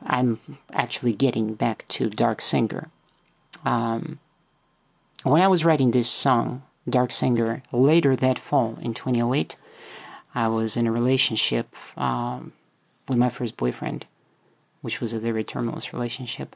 I'm 0.04 0.38
actually 0.72 1.14
getting 1.14 1.54
back 1.54 1.86
to 1.88 2.10
Dark 2.10 2.40
Singer. 2.40 2.90
Um, 3.64 4.18
when 5.22 5.40
I 5.40 5.48
was 5.48 5.64
writing 5.64 5.90
this 5.90 6.10
song, 6.10 6.62
Dark 6.88 7.10
Singer, 7.10 7.62
later 7.72 8.14
that 8.14 8.38
fall 8.38 8.78
in 8.82 8.92
2008, 8.92 9.56
I 10.34 10.48
was 10.48 10.76
in 10.76 10.86
a 10.86 10.92
relationship 10.92 11.74
um, 11.96 12.52
with 13.08 13.16
my 13.16 13.30
first 13.30 13.56
boyfriend, 13.56 14.06
which 14.82 15.00
was 15.00 15.12
a 15.12 15.18
very 15.18 15.42
tumultuous 15.42 15.94
relationship. 15.94 16.54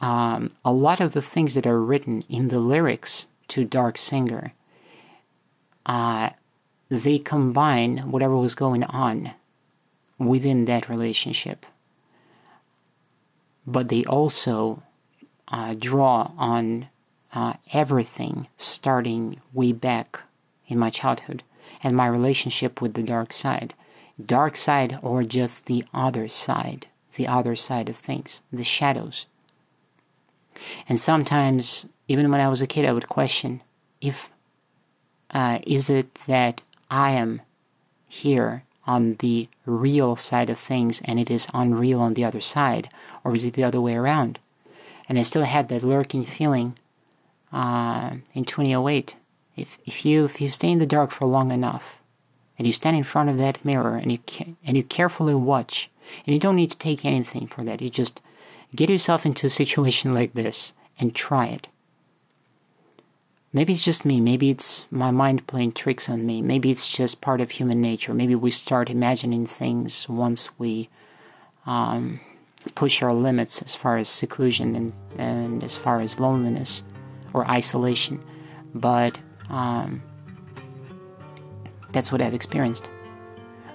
Um, 0.00 0.50
a 0.64 0.72
lot 0.72 1.00
of 1.00 1.12
the 1.12 1.22
things 1.22 1.54
that 1.54 1.66
are 1.66 1.80
written 1.80 2.24
in 2.28 2.48
the 2.48 2.58
lyrics 2.58 3.26
to 3.48 3.64
Dark 3.64 3.98
Singer, 3.98 4.54
uh, 5.84 6.30
they 6.88 7.18
combine 7.18 8.10
whatever 8.10 8.36
was 8.36 8.54
going 8.54 8.84
on 8.84 9.32
within 10.18 10.64
that 10.64 10.88
relationship. 10.88 11.66
But 13.66 13.88
they 13.88 14.04
also 14.04 14.82
uh, 15.48 15.74
draw 15.78 16.32
on 16.36 16.88
uh, 17.32 17.54
everything 17.72 18.48
starting 18.56 19.40
way 19.52 19.72
back 19.72 20.20
in 20.66 20.78
my 20.78 20.90
childhood 20.90 21.42
and 21.82 21.96
my 21.96 22.06
relationship 22.06 22.80
with 22.80 22.94
the 22.94 23.02
dark 23.02 23.32
side. 23.32 23.74
Dark 24.22 24.56
side 24.56 24.98
or 25.02 25.22
just 25.22 25.66
the 25.66 25.84
other 25.94 26.28
side, 26.28 26.88
the 27.14 27.26
other 27.26 27.56
side 27.56 27.88
of 27.88 27.96
things, 27.96 28.42
the 28.52 28.64
shadows. 28.64 29.26
And 30.88 31.00
sometimes, 31.00 31.86
even 32.08 32.30
when 32.30 32.40
I 32.40 32.48
was 32.48 32.62
a 32.62 32.66
kid, 32.66 32.84
I 32.84 32.92
would 32.92 33.08
question 33.08 33.62
if 34.00 34.30
uh, 35.30 35.58
is 35.66 35.90
it 35.90 36.14
that 36.26 36.62
I 36.90 37.12
am 37.12 37.42
here 38.08 38.64
on 38.86 39.14
the 39.20 39.48
real 39.66 40.16
side 40.16 40.50
of 40.50 40.58
things 40.58 41.00
and 41.04 41.20
it 41.20 41.30
is 41.30 41.46
unreal 41.54 42.00
on 42.00 42.14
the 42.14 42.24
other 42.24 42.40
side, 42.40 42.88
or 43.22 43.34
is 43.34 43.44
it 43.44 43.54
the 43.54 43.64
other 43.64 43.80
way 43.80 43.94
around? 43.94 44.38
And 45.08 45.18
I 45.18 45.22
still 45.22 45.44
had 45.44 45.68
that 45.68 45.82
lurking 45.82 46.24
feeling 46.24 46.76
uh, 47.52 48.16
in 48.34 48.44
2008. 48.44 49.16
If, 49.56 49.78
if 49.84 50.04
you 50.04 50.24
if 50.24 50.40
you 50.40 50.48
stay 50.50 50.70
in 50.70 50.78
the 50.78 50.86
dark 50.86 51.10
for 51.10 51.26
long 51.26 51.50
enough, 51.50 52.00
and 52.56 52.66
you 52.66 52.72
stand 52.72 52.96
in 52.96 53.02
front 53.02 53.30
of 53.30 53.38
that 53.38 53.64
mirror 53.64 53.96
and 53.96 54.12
you 54.12 54.18
and 54.64 54.76
you 54.76 54.82
carefully 54.82 55.34
watch, 55.34 55.90
and 56.26 56.34
you 56.34 56.40
don't 56.40 56.56
need 56.56 56.70
to 56.70 56.78
take 56.78 57.04
anything 57.04 57.46
for 57.46 57.62
that. 57.64 57.82
You 57.82 57.90
just 57.90 58.22
get 58.74 58.90
yourself 58.90 59.26
into 59.26 59.46
a 59.46 59.50
situation 59.50 60.12
like 60.12 60.34
this 60.34 60.72
and 60.98 61.14
try 61.14 61.46
it. 61.46 61.68
Maybe 63.52 63.72
it's 63.72 63.84
just 63.84 64.04
me. 64.04 64.20
Maybe 64.20 64.50
it's 64.50 64.86
my 64.92 65.10
mind 65.10 65.46
playing 65.48 65.72
tricks 65.72 66.08
on 66.08 66.24
me. 66.24 66.40
Maybe 66.40 66.70
it's 66.70 66.88
just 66.88 67.20
part 67.20 67.40
of 67.40 67.50
human 67.50 67.80
nature. 67.80 68.14
Maybe 68.14 68.36
we 68.36 68.50
start 68.52 68.90
imagining 68.90 69.44
things 69.44 70.08
once 70.08 70.56
we 70.58 70.88
um, 71.66 72.20
push 72.76 73.02
our 73.02 73.12
limits 73.12 73.60
as 73.62 73.74
far 73.74 73.96
as 73.96 74.08
seclusion 74.08 74.76
and, 74.76 74.92
and 75.18 75.64
as 75.64 75.76
far 75.76 76.00
as 76.00 76.20
loneliness 76.20 76.84
or 77.32 77.48
isolation. 77.50 78.22
But 78.72 79.18
um, 79.48 80.02
that's 81.90 82.12
what 82.12 82.20
I've 82.20 82.34
experienced. 82.34 82.88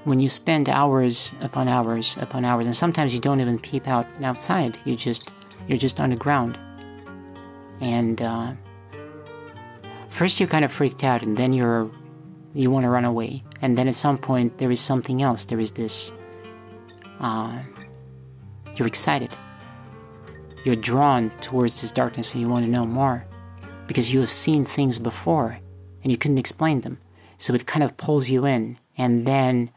When 0.05 0.19
you 0.19 0.29
spend 0.29 0.69
hours 0.69 1.33
upon 1.41 1.67
hours 1.67 2.17
upon 2.21 2.45
hours, 2.45 2.65
and 2.65 2.75
sometimes 2.75 3.13
you 3.13 3.19
don't 3.19 3.41
even 3.41 3.59
peep 3.59 3.88
out 3.88 4.07
outside. 4.24 4.77
You 4.85 4.95
just 4.95 5.33
you're 5.67 5.79
just 5.79 6.00
underground, 6.00 6.57
and 7.81 8.21
uh, 8.21 8.53
first 10.09 10.39
you're 10.39 10.47
kind 10.47 10.63
of 10.63 10.71
freaked 10.71 11.03
out, 11.03 11.24
and 11.24 11.35
then 11.35 11.53
you're 11.53 11.89
you 12.53 12.71
want 12.71 12.83
to 12.83 12.89
run 12.89 13.03
away, 13.03 13.43
and 13.62 13.77
then 13.77 13.88
at 13.88 13.95
some 13.95 14.17
point 14.17 14.59
there 14.59 14.71
is 14.71 14.79
something 14.79 15.21
else. 15.21 15.43
There 15.45 15.59
is 15.59 15.71
this. 15.71 16.12
Uh, 17.19 17.59
you're 18.75 18.88
excited. 18.88 19.35
You're 20.63 20.75
drawn 20.75 21.31
towards 21.41 21.81
this 21.81 21.91
darkness, 21.91 22.33
and 22.33 22.41
you 22.41 22.47
want 22.47 22.65
to 22.65 22.71
know 22.71 22.85
more 22.85 23.25
because 23.88 24.13
you 24.13 24.19
have 24.19 24.31
seen 24.31 24.65
things 24.65 25.00
before 25.00 25.59
and 26.03 26.12
you 26.12 26.17
couldn't 26.17 26.38
explain 26.38 26.81
them. 26.81 27.00
So 27.38 27.53
it 27.53 27.65
kind 27.65 27.83
of 27.83 27.97
pulls 27.97 28.29
you 28.29 28.45
in. 28.45 28.77
And 28.97 29.25
then, 29.25 29.71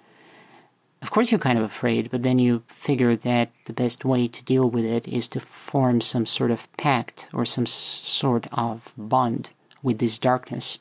of 1.00 1.11
course, 1.12 1.31
you're 1.31 1.38
kind 1.38 1.59
of 1.59 1.64
afraid, 1.64 2.11
but 2.11 2.23
then 2.23 2.38
you 2.38 2.64
figure 2.67 3.14
that 3.14 3.50
the 3.67 3.73
best 3.73 4.05
way 4.05 4.26
to 4.26 4.45
deal 4.45 4.69
with 4.69 4.85
it 4.85 5.07
is 5.07 5.28
to 5.28 5.40
form 5.40 6.00
some 6.00 6.26
sort 6.26 6.50
of 6.50 6.71
pact 6.76 7.28
or 7.33 7.45
some 7.45 7.67
sort 7.67 8.49
of 8.53 8.92
bond 8.96 9.51
with 9.83 9.99
this 9.99 10.18
darkness 10.18 10.81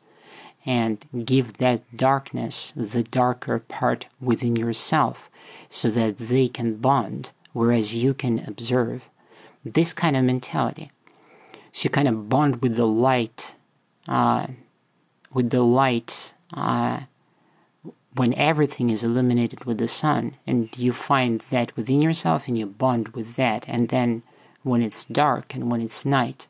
and 0.65 1.05
give 1.23 1.57
that 1.57 1.81
darkness 1.95 2.73
the 2.75 3.03
darker 3.03 3.59
part 3.59 4.07
within 4.19 4.55
yourself 4.55 5.29
so 5.69 5.89
that 5.89 6.17
they 6.17 6.47
can 6.47 6.75
bond, 6.75 7.31
whereas 7.53 7.95
you 7.95 8.13
can 8.13 8.43
observe. 8.47 9.09
This 9.63 9.93
kind 9.93 10.17
of 10.17 10.23
mentality. 10.23 10.91
So 11.71 11.85
you 11.85 11.89
kind 11.91 12.07
of 12.07 12.27
bond 12.27 12.61
with 12.61 12.75
the 12.75 12.87
light, 12.87 13.55
uh, 14.07 14.47
with 15.31 15.51
the 15.51 15.61
light 15.61 16.33
uh, 16.53 17.01
when 18.17 18.33
everything 18.33 18.89
is 18.89 19.03
illuminated 19.03 19.65
with 19.65 19.77
the 19.77 19.87
sun, 19.87 20.35
and 20.45 20.75
you 20.77 20.91
find 20.91 21.41
that 21.49 21.75
within 21.75 22.01
yourself, 22.01 22.47
and 22.47 22.57
you 22.57 22.65
bond 22.65 23.09
with 23.09 23.35
that. 23.35 23.65
And 23.67 23.89
then 23.89 24.23
when 24.63 24.81
it's 24.81 25.05
dark 25.05 25.53
and 25.53 25.71
when 25.71 25.81
it's 25.81 26.05
night, 26.05 26.47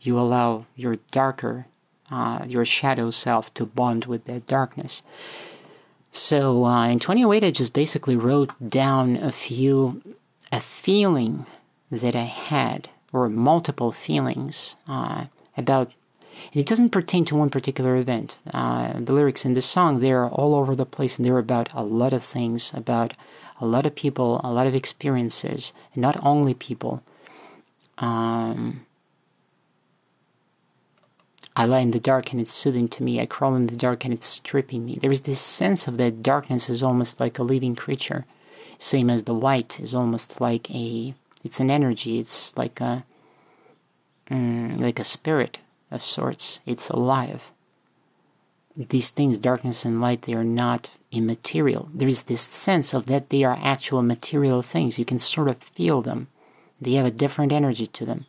you 0.00 0.18
allow 0.18 0.66
your 0.76 0.96
darker, 1.10 1.66
uh, 2.10 2.44
your 2.46 2.64
shadow 2.64 3.10
self 3.10 3.52
to 3.54 3.66
bond 3.66 4.06
with 4.06 4.24
that 4.26 4.46
darkness. 4.46 5.02
So 6.10 6.64
uh, 6.64 6.86
in 6.86 7.00
2008, 7.00 7.44
I 7.44 7.50
just 7.50 7.72
basically 7.72 8.16
wrote 8.16 8.52
down 8.66 9.16
a 9.16 9.32
few, 9.32 10.02
a 10.52 10.60
feeling 10.60 11.46
that 11.90 12.14
I 12.14 12.24
had 12.24 12.90
or 13.12 13.28
multiple 13.28 13.92
feelings 13.92 14.76
uh, 14.88 15.26
about. 15.56 15.92
It 16.52 16.66
doesn't 16.66 16.90
pertain 16.90 17.24
to 17.26 17.36
one 17.36 17.50
particular 17.50 17.96
event. 17.96 18.38
Uh, 18.52 18.94
the 18.98 19.12
lyrics 19.12 19.44
in 19.44 19.54
this 19.54 19.66
song 19.66 20.00
they're 20.00 20.28
all 20.28 20.54
over 20.54 20.74
the 20.74 20.86
place, 20.86 21.16
and 21.16 21.24
they're 21.24 21.38
about 21.38 21.68
a 21.74 21.82
lot 21.82 22.12
of 22.12 22.22
things, 22.22 22.72
about 22.74 23.14
a 23.60 23.66
lot 23.66 23.86
of 23.86 23.94
people, 23.94 24.40
a 24.42 24.52
lot 24.52 24.66
of 24.66 24.74
experiences, 24.74 25.72
and 25.94 26.02
not 26.02 26.18
only 26.24 26.54
people. 26.54 27.02
Um, 27.98 28.84
I 31.56 31.66
lie 31.66 31.80
in 31.80 31.92
the 31.92 32.00
dark 32.00 32.32
and 32.32 32.40
it's 32.40 32.52
soothing 32.52 32.88
to 32.88 33.02
me. 33.02 33.20
I 33.20 33.26
crawl 33.26 33.54
in 33.54 33.68
the 33.68 33.76
dark 33.76 34.04
and 34.04 34.12
it's 34.12 34.26
stripping 34.26 34.84
me. 34.84 34.98
There 35.00 35.12
is 35.12 35.22
this 35.22 35.40
sense 35.40 35.86
of 35.86 35.98
that 35.98 36.22
darkness 36.22 36.68
is 36.68 36.82
almost 36.82 37.20
like 37.20 37.38
a 37.38 37.44
living 37.44 37.76
creature, 37.76 38.24
same 38.78 39.08
as 39.08 39.24
the 39.24 39.34
light 39.34 39.78
is 39.78 39.94
almost 39.94 40.40
like 40.40 40.68
a 40.70 41.14
it's 41.44 41.60
an 41.60 41.70
energy. 41.70 42.18
It's 42.18 42.56
like 42.56 42.80
a 42.80 43.04
mm, 44.30 44.80
like 44.80 44.98
a 44.98 45.04
spirit 45.04 45.58
of 45.94 46.02
sorts. 46.02 46.60
It's 46.66 46.90
alive. 46.90 47.50
These 48.76 49.10
things, 49.10 49.38
darkness 49.38 49.84
and 49.84 50.00
light, 50.00 50.22
they 50.22 50.34
are 50.34 50.44
not 50.44 50.90
immaterial. 51.12 51.88
There 51.94 52.08
is 52.08 52.24
this 52.24 52.40
sense 52.40 52.92
of 52.92 53.06
that 53.06 53.30
they 53.30 53.44
are 53.44 53.58
actual 53.62 54.02
material 54.02 54.62
things. 54.62 54.98
You 54.98 55.04
can 55.04 55.20
sort 55.20 55.48
of 55.48 55.58
feel 55.58 56.02
them. 56.02 56.26
They 56.80 56.94
have 56.94 57.06
a 57.06 57.10
different 57.10 57.52
energy 57.52 57.86
to 57.86 58.04
them. 58.04 58.26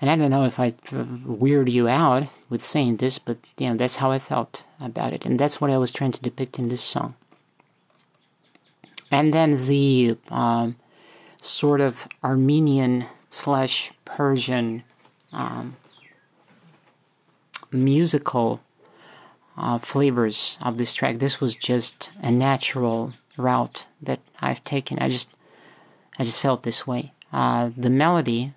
And 0.00 0.10
I 0.10 0.16
don't 0.16 0.30
know 0.30 0.44
if 0.44 0.60
I 0.60 0.74
weird 0.92 1.68
you 1.68 1.88
out 1.88 2.28
with 2.48 2.62
saying 2.62 2.98
this, 2.98 3.18
but 3.18 3.38
you 3.56 3.68
know 3.68 3.76
that's 3.76 3.96
how 3.96 4.12
I 4.12 4.18
felt 4.18 4.62
about 4.80 5.12
it, 5.12 5.26
and 5.26 5.40
that's 5.40 5.60
what 5.60 5.70
I 5.70 5.78
was 5.78 5.90
trying 5.90 6.12
to 6.12 6.22
depict 6.22 6.58
in 6.58 6.68
this 6.68 6.82
song. 6.82 7.14
And 9.10 9.34
then 9.34 9.56
the 9.56 10.16
um, 10.30 10.76
sort 11.40 11.80
of 11.80 12.06
Armenian 12.22 13.06
slash 13.30 13.90
Persian 14.04 14.84
um, 15.32 15.76
musical 17.70 18.60
uh, 19.56 19.78
flavors 19.78 20.58
of 20.62 20.78
this 20.78 20.94
track. 20.94 21.18
This 21.18 21.40
was 21.40 21.54
just 21.54 22.10
a 22.22 22.30
natural 22.30 23.14
route 23.36 23.86
that 24.00 24.20
I've 24.40 24.62
taken. 24.64 24.98
I 24.98 25.08
just, 25.08 25.34
I 26.18 26.24
just 26.24 26.40
felt 26.40 26.62
this 26.62 26.86
way. 26.86 27.12
Uh, 27.32 27.70
the 27.76 27.90
melody, 27.90 28.54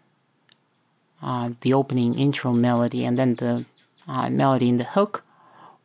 uh, 1.22 1.52
the 1.62 1.74
opening 1.74 2.18
intro 2.18 2.54
melody, 2.54 3.04
and 3.06 3.18
then 3.18 3.36
the 3.36 3.66
uh, 4.08 4.30
melody 4.30 4.70
in 4.70 4.78
the 4.78 4.84
hook, 4.84 5.24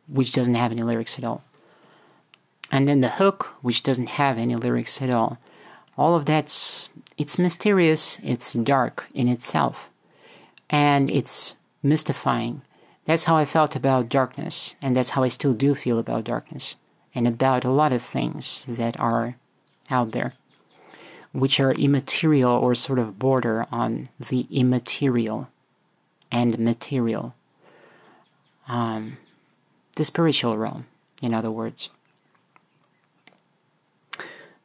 which 0.07 0.31
doesn't 0.31 0.55
have 0.55 0.71
any 0.71 0.83
lyrics 0.83 1.17
at 1.17 1.25
all. 1.25 1.43
And 2.71 2.87
then 2.87 3.01
the 3.01 3.11
hook, 3.11 3.55
which 3.61 3.83
doesn't 3.83 4.09
have 4.09 4.37
any 4.37 4.55
lyrics 4.55 5.01
at 5.01 5.09
all 5.09 5.37
all 5.97 6.15
of 6.15 6.25
that's 6.25 6.89
it's 7.17 7.39
mysterious 7.39 8.19
it's 8.23 8.53
dark 8.53 9.07
in 9.13 9.27
itself 9.27 9.89
and 10.69 11.09
it's 11.09 11.55
mystifying 11.81 12.61
that's 13.07 13.23
how 13.23 13.35
i 13.35 13.43
felt 13.43 13.75
about 13.75 14.09
darkness 14.09 14.75
and 14.81 14.95
that's 14.95 15.11
how 15.11 15.23
i 15.23 15.27
still 15.27 15.53
do 15.53 15.73
feel 15.73 15.97
about 15.97 16.23
darkness 16.23 16.75
and 17.15 17.27
about 17.27 17.65
a 17.65 17.71
lot 17.71 17.93
of 17.93 18.01
things 18.01 18.63
that 18.67 18.99
are 18.99 19.35
out 19.89 20.11
there 20.11 20.35
which 21.31 21.59
are 21.59 21.71
immaterial 21.71 22.51
or 22.51 22.75
sort 22.75 22.99
of 22.99 23.17
border 23.17 23.65
on 23.71 24.09
the 24.29 24.45
immaterial 24.51 25.49
and 26.31 26.59
material 26.59 27.33
um, 28.67 29.17
the 29.95 30.05
spiritual 30.05 30.55
realm 30.55 30.85
in 31.21 31.33
other 31.33 31.51
words. 31.51 31.89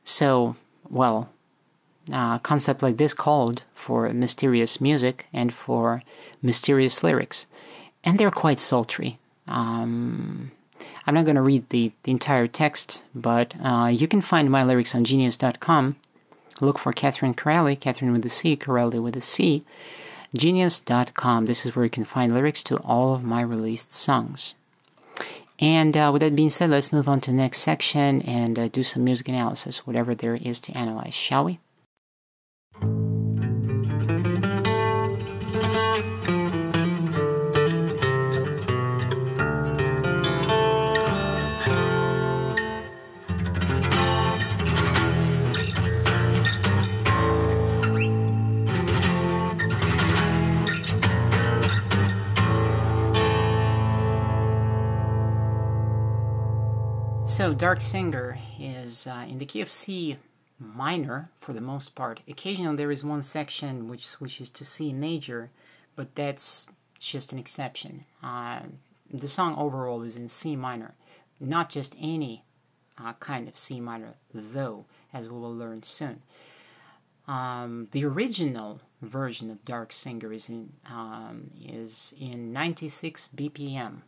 So 0.05 0.57
well, 0.88 1.31
a 2.12 2.40
concept 2.42 2.83
like 2.83 2.96
this 2.96 3.14
called 3.14 3.62
for 3.74 4.09
mysterious 4.12 4.81
music 4.81 5.26
and 5.33 5.52
for 5.55 6.02
mysterious 6.42 7.02
lyrics, 7.02 7.46
and 8.05 8.19
they're 8.19 8.31
quite 8.31 8.61
sultry. 8.61 9.19
Um, 9.49 10.53
I'm 11.07 11.15
not 11.15 11.25
going 11.25 11.37
to 11.37 11.43
read 11.43 11.69
the, 11.71 11.93
the 12.05 12.12
entire 12.12 12.47
text, 12.47 13.03
but 13.15 13.55
uh, 13.62 13.87
you 13.93 14.07
can 14.09 14.21
find 14.21 14.51
my 14.51 14.62
lyrics 14.65 14.95
on 14.95 15.05
genius.com. 15.05 15.97
Look 16.61 16.79
for 16.79 16.93
Catherine 16.93 17.35
Corelli, 17.35 17.77
Catherine 17.77 18.12
with 18.12 18.25
a 18.25 18.31
C, 18.31 18.57
Corelli 18.57 18.99
with 18.99 19.17
a 19.17 19.21
C. 19.21 19.65
Genius.com. 20.35 21.47
This 21.47 21.67
is 21.67 21.75
where 21.77 21.85
you 21.85 21.91
can 21.91 22.05
find 22.05 22.35
lyrics 22.35 22.62
to 22.65 22.77
all 22.79 23.15
of 23.15 23.23
my 23.23 23.43
released 23.43 23.93
songs. 23.93 24.55
And 25.59 25.97
uh, 25.97 26.11
with 26.12 26.21
that 26.23 26.35
being 26.35 26.51
said, 26.51 26.71
let's 26.71 26.93
move 26.93 27.09
on 27.09 27.21
to 27.23 27.31
the 27.31 27.37
next 27.37 27.59
section 27.59 28.23
and 28.23 28.59
uh, 28.59 28.69
do 28.69 28.83
some 28.83 29.05
music 29.05 29.29
analysis, 29.29 29.87
whatever 29.87 30.15
there 30.15 30.35
is 30.35 30.59
to 30.61 30.77
analyze, 30.77 31.15
shall 31.15 31.45
we? 31.45 31.61
So, 57.53 57.59
Dark 57.59 57.83
Singer 57.83 58.38
is 58.59 59.07
uh, 59.07 59.27
in 59.29 59.37
the 59.37 59.45
key 59.45 59.61
of 59.61 59.69
C 59.69 60.17
minor 60.59 61.29
for 61.37 61.53
the 61.53 61.61
most 61.61 61.95
part. 61.95 62.21
Occasionally, 62.27 62.77
there 62.77 62.91
is 62.91 63.05
one 63.05 63.21
section 63.21 63.88
which 63.88 64.07
switches 64.07 64.49
to 64.49 64.65
C 64.65 64.91
major, 64.91 65.51
but 65.95 66.15
that's 66.15 66.67
just 66.99 67.31
an 67.31 67.38
exception. 67.38 68.07
Uh, 68.23 68.61
the 69.12 69.29
song 69.29 69.55
overall 69.59 70.01
is 70.01 70.17
in 70.17 70.31
C 70.31 70.57
minor, 70.57 70.95
not 71.38 71.69
just 71.69 71.95
any 72.01 72.43
uh, 72.97 73.12
kind 73.21 73.49
of 73.49 73.59
C 73.59 73.81
minor, 73.83 74.15
though, 74.33 74.87
as 75.12 75.29
we 75.29 75.38
will 75.38 75.55
learn 75.55 75.83
soon. 75.83 76.23
Um, 77.29 77.88
the 77.91 78.07
original 78.07 78.81
version 79.03 79.51
of 79.51 79.62
Dark 79.67 79.93
Singer 79.93 80.33
is 80.33 80.49
in 80.49 80.73
um, 80.87 81.51
is 81.62 82.15
in 82.19 82.55
96 82.55 83.29
BPM 83.37 84.01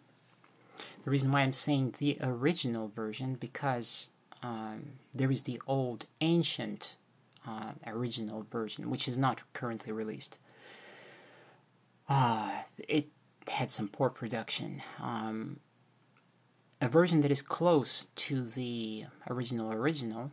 the 1.05 1.11
reason 1.11 1.31
why 1.31 1.41
I'm 1.41 1.53
saying 1.53 1.95
the 1.99 2.19
original 2.21 2.89
version 2.89 3.35
because 3.35 4.09
um, 4.43 4.93
there 5.15 5.31
is 5.31 5.43
the 5.43 5.61
old 5.67 6.07
ancient 6.21 6.97
uh, 7.47 7.73
original 7.87 8.47
version 8.51 8.91
which 8.91 9.09
is 9.09 9.19
not 9.19 9.43
currently 9.53 9.93
released. 9.93 10.39
Uh, 12.09 12.63
it 12.79 13.09
had 13.49 13.71
some 13.71 13.89
poor 13.89 14.11
production. 14.11 14.83
Um, 15.01 15.61
a 16.81 16.89
version 16.89 17.21
that 17.23 17.31
is 17.31 17.43
close 17.43 18.07
to 18.17 18.43
the 18.43 19.05
original 19.31 19.73
original 19.73 20.33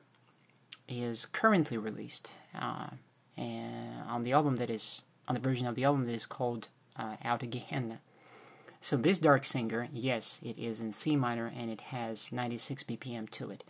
is 0.88 1.25
currently 1.25 1.77
released 1.77 2.34
uh, 2.60 2.88
and 3.38 4.01
on 4.08 4.23
the 4.23 4.34
album 4.34 4.58
that 4.58 4.69
is 4.69 5.04
on 5.27 5.36
the 5.36 5.41
version 5.41 5.65
of 5.65 5.75
the 5.75 5.84
album 5.84 6.04
that 6.04 6.13
is 6.13 6.25
called 6.25 6.67
uh, 6.97 7.15
Out 7.23 7.49
Gehenna. 7.49 8.01
So 8.83 8.97
this 8.97 9.19
Dark 9.19 9.43
Singer, 9.43 9.87
yes, 9.93 10.39
it 10.43 10.57
is 10.57 10.81
in 10.81 10.91
C 10.91 11.15
minor 11.15 11.53
and 11.55 11.69
it 11.69 11.81
has 11.81 12.31
96 12.31 12.83
BPM 12.83 13.29
to 13.29 13.51
it. 13.51 13.63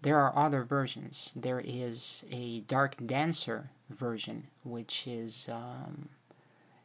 There 0.00 0.18
are 0.18 0.36
other 0.36 0.64
versions. 0.64 1.34
There 1.36 1.60
is 1.62 2.24
a 2.30 2.60
Dark 2.60 2.96
Dancer 3.04 3.68
version, 3.90 4.46
which 4.64 5.06
is 5.06 5.50
um, 5.52 6.08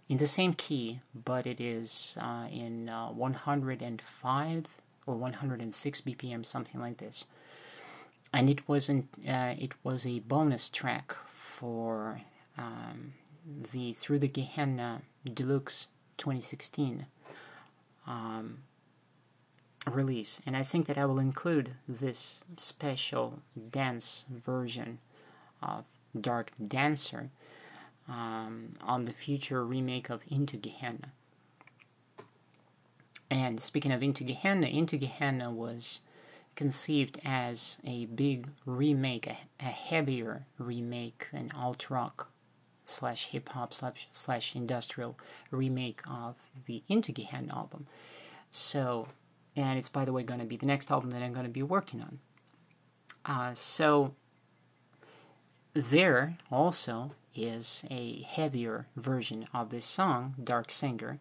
in 0.10 0.17
the 0.17 0.27
same 0.27 0.53
key, 0.53 0.99
but 1.15 1.47
it 1.47 1.62
is 1.62 2.17
uh, 2.21 2.47
in 2.51 2.89
uh, 2.89 3.07
105 3.07 4.67
or 5.05 5.15
106 5.15 6.01
BPM, 6.01 6.45
something 6.45 6.81
like 6.81 6.97
this. 6.97 7.27
And 8.34 8.49
it 8.49 8.67
wasn't. 8.67 9.07
Uh, 9.27 9.55
it 9.57 9.71
was 9.84 10.05
a 10.05 10.19
bonus 10.19 10.69
track 10.69 11.15
for 11.29 12.21
um, 12.57 13.13
the 13.73 13.93
Through 13.93 14.19
the 14.19 14.29
Gehenna 14.29 15.01
Deluxe 15.25 15.88
2016 16.17 17.05
um, 18.12 18.58
release. 19.89 20.41
And 20.45 20.56
I 20.56 20.63
think 20.63 20.88
that 20.88 20.97
I 20.97 21.06
will 21.06 21.19
include 21.19 21.71
this 21.88 22.43
special 22.58 23.39
dance 23.71 24.26
version 24.30 25.00
of 25.63 25.86
Dark 26.19 26.52
Dancer 26.65 27.30
um, 28.08 28.76
on 28.82 29.06
the 29.06 29.13
future 29.13 29.63
remake 29.63 30.10
of 30.10 30.24
Into 30.30 30.58
Gehenna. 30.58 31.13
And 33.30 33.62
speaking 33.62 33.93
of 33.93 34.04
Into 34.04 34.26
Gehenna, 34.26 34.67
Into 34.67 34.97
Gehenna 34.97 35.50
was 35.50 36.02
conceived 36.56 37.17
as 37.24 37.78
a 37.86 38.08
big 38.08 38.50
remake, 38.65 39.26
a, 39.26 39.38
a 39.62 39.69
heavier 39.69 40.43
remake, 40.58 41.28
an 41.32 41.50
alt 41.56 41.89
rock 41.89 42.31
slash 42.91 43.27
hip 43.27 43.49
hop 43.49 43.73
slash, 43.73 44.08
slash 44.12 44.56
industrial 44.56 45.17
remake 45.49 46.01
of 46.10 46.36
the 46.65 46.84
Into 46.88 47.12
Gehenna 47.12 47.56
album. 47.56 47.88
So, 48.49 49.08
and 49.56 49.77
it's 49.77 49.89
by 49.89 50.06
the 50.06 50.13
way 50.13 50.23
going 50.23 50.39
to 50.39 50.45
be 50.45 50.58
the 50.58 50.65
next 50.65 50.91
album 50.91 51.12
that 51.12 51.21
I'm 51.21 51.34
going 51.34 51.45
to 51.45 51.51
be 51.51 51.63
working 51.63 52.01
on. 52.01 52.19
Uh, 53.25 53.54
so, 53.54 54.13
there 55.73 56.38
also 56.51 57.12
is 57.36 57.86
a 57.89 58.23
heavier 58.23 58.88
version 58.95 59.47
of 59.54 59.69
this 59.69 59.86
song, 59.86 60.36
Dark 60.43 60.69
Singer. 60.69 61.19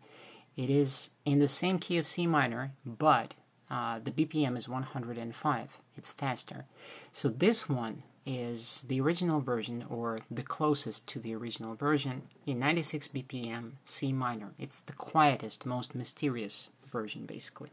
It 0.57 0.71
is 0.71 1.11
in 1.25 1.39
the 1.39 1.49
same 1.49 1.79
key 1.79 1.99
of 1.99 2.07
C 2.07 2.27
minor, 2.27 2.73
but 2.85 3.35
uh, 3.71 4.01
the 4.01 4.11
BPM 4.11 4.57
is 4.57 4.69
105. 4.69 5.79
It's 5.97 6.11
faster. 6.11 6.65
So 7.13 7.29
this 7.29 7.69
one 7.69 8.03
is 8.27 8.83
the 8.89 9.01
original 9.01 9.41
version 9.41 9.85
or 9.89 10.21
the 10.31 10.43
closest 10.43 11.07
to 11.09 11.19
the 11.19 11.35
original 11.35 11.75
version 11.75 12.23
in 12.47 12.59
96 12.59 13.09
BPM 13.09 13.73
C 13.85 14.13
minor. 14.13 14.53
It's 14.59 14.81
the 14.81 14.93
quietest, 14.93 15.65
most 15.67 15.95
mysterious 15.95 16.69
version 16.91 17.27
basically. 17.27 17.71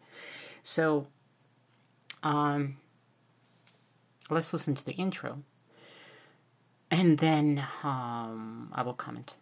So 0.63 1.07
um, 2.23 2.77
let's 4.29 4.53
listen 4.53 4.75
to 4.75 4.85
the 4.85 4.93
intro 4.93 5.43
and 6.89 7.17
then 7.17 7.65
um, 7.83 8.71
I 8.73 8.83
will 8.83 8.93
comment. 8.93 9.35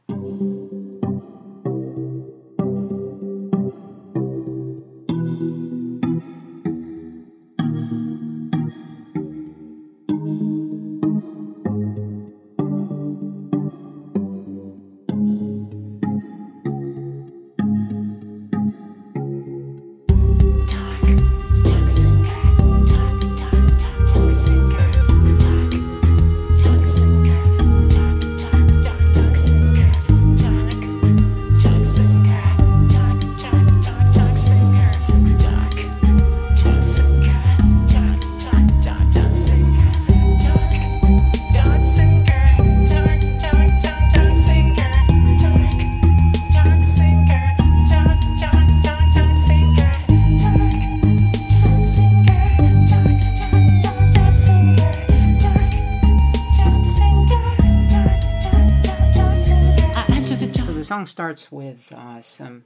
Starts 61.15 61.49
with 61.49 61.93
uh, 61.95 62.19
some 62.19 62.65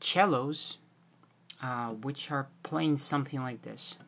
cellos, 0.00 0.78
uh, 1.62 1.90
which 1.90 2.30
are 2.30 2.46
playing 2.62 2.96
something 2.96 3.42
like 3.42 3.60
this. 3.60 3.98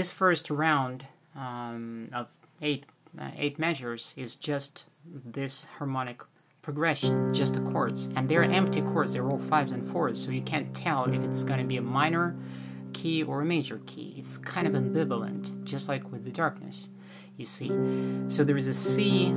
This 0.00 0.10
first 0.10 0.48
round 0.48 1.04
um, 1.36 2.08
of 2.14 2.28
eight 2.62 2.86
uh, 3.20 3.28
eight 3.36 3.58
measures 3.58 4.14
is 4.16 4.34
just 4.34 4.86
this 5.04 5.66
harmonic 5.76 6.22
progression, 6.62 7.34
just 7.34 7.52
the 7.52 7.60
chords. 7.60 8.08
And 8.16 8.26
they're 8.26 8.42
empty 8.42 8.80
chords, 8.80 9.12
they're 9.12 9.28
all 9.28 9.38
fives 9.38 9.72
and 9.72 9.84
fours, 9.84 10.18
so 10.18 10.30
you 10.30 10.40
can't 10.40 10.74
tell 10.74 11.04
if 11.04 11.22
it's 11.22 11.44
going 11.44 11.60
to 11.60 11.66
be 11.66 11.76
a 11.76 11.82
minor 11.82 12.34
key 12.94 13.22
or 13.22 13.42
a 13.42 13.44
major 13.44 13.82
key. 13.84 14.14
It's 14.16 14.38
kind 14.38 14.66
of 14.66 14.72
ambivalent, 14.72 15.64
just 15.64 15.86
like 15.86 16.10
with 16.10 16.24
the 16.24 16.30
darkness, 16.30 16.88
you 17.36 17.44
see. 17.44 17.68
So 18.28 18.42
there 18.42 18.56
is 18.56 18.68
a 18.68 18.72
C, 18.72 19.28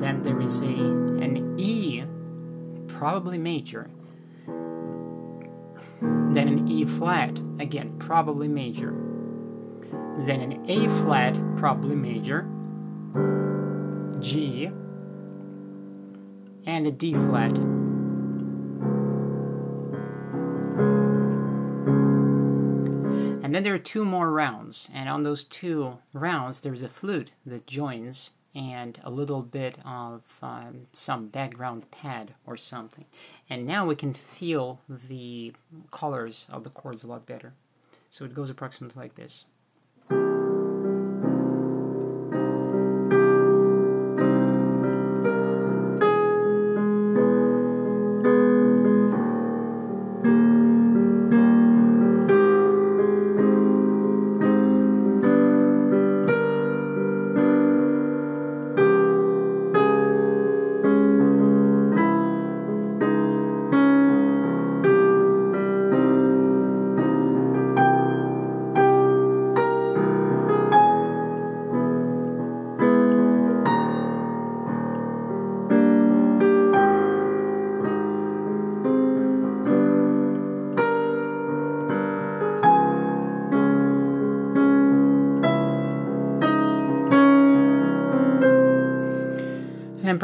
then 0.00 0.24
there 0.24 0.40
is 0.40 0.60
a 0.60 0.74
an 1.26 1.56
E, 1.56 2.02
probably 2.88 3.38
major, 3.38 3.88
then 4.40 6.48
an 6.48 6.66
E 6.66 6.84
flat, 6.84 7.38
again, 7.60 7.96
probably 7.98 8.48
major, 8.48 8.92
then 10.18 10.40
an 10.40 10.64
A 10.68 10.88
flat, 11.02 11.38
probably 11.56 11.96
major, 11.96 12.48
G, 14.20 14.70
and 16.66 16.86
a 16.86 16.90
D 16.90 17.14
flat. 17.14 17.56
And 23.42 23.54
then 23.54 23.64
there 23.64 23.74
are 23.74 23.78
two 23.78 24.04
more 24.04 24.30
rounds, 24.30 24.88
and 24.94 25.08
on 25.08 25.24
those 25.24 25.42
two 25.42 25.98
rounds, 26.12 26.60
there's 26.60 26.84
a 26.84 26.88
flute 26.88 27.32
that 27.44 27.66
joins 27.66 28.34
and 28.54 29.00
a 29.02 29.10
little 29.10 29.42
bit 29.42 29.78
of 29.84 30.22
um, 30.42 30.86
some 30.92 31.28
background 31.28 31.90
pad 31.90 32.34
or 32.46 32.56
something. 32.56 33.06
And 33.48 33.66
now 33.66 33.86
we 33.86 33.96
can 33.96 34.14
feel 34.14 34.80
the 34.88 35.52
colors 35.90 36.46
of 36.50 36.64
the 36.64 36.70
chords 36.70 37.02
a 37.02 37.08
lot 37.08 37.26
better. 37.26 37.54
So 38.08 38.24
it 38.24 38.34
goes 38.34 38.50
approximately 38.50 39.00
like 39.00 39.14
this. 39.14 39.46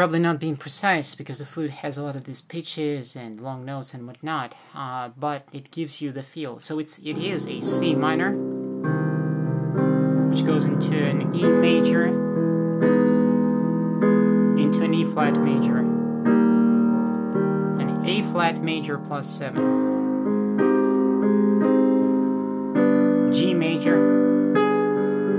Probably 0.06 0.20
not 0.20 0.38
being 0.38 0.56
precise 0.56 1.16
because 1.16 1.38
the 1.38 1.44
flute 1.44 1.72
has 1.72 1.98
a 1.98 2.02
lot 2.04 2.14
of 2.14 2.22
these 2.22 2.40
pitches 2.40 3.16
and 3.16 3.40
long 3.40 3.64
notes 3.64 3.92
and 3.92 4.06
whatnot, 4.06 4.54
uh, 4.72 5.08
but 5.18 5.42
it 5.52 5.68
gives 5.72 6.00
you 6.00 6.12
the 6.12 6.22
feel. 6.22 6.60
So 6.60 6.78
it's 6.78 6.98
it 6.98 7.18
is 7.18 7.48
a 7.48 7.60
C 7.60 7.96
minor, 7.96 8.30
which 10.28 10.44
goes 10.44 10.64
into 10.64 10.94
an 10.94 11.34
E 11.34 11.42
major, 11.42 12.06
into 14.56 14.84
an 14.84 14.94
E 14.94 15.04
flat 15.04 15.36
major, 15.42 15.78
an 17.80 18.04
A 18.06 18.22
flat 18.30 18.62
major 18.62 18.98
plus 18.98 19.28
seven, 19.28 19.64
G 23.32 23.54
major 23.54 23.98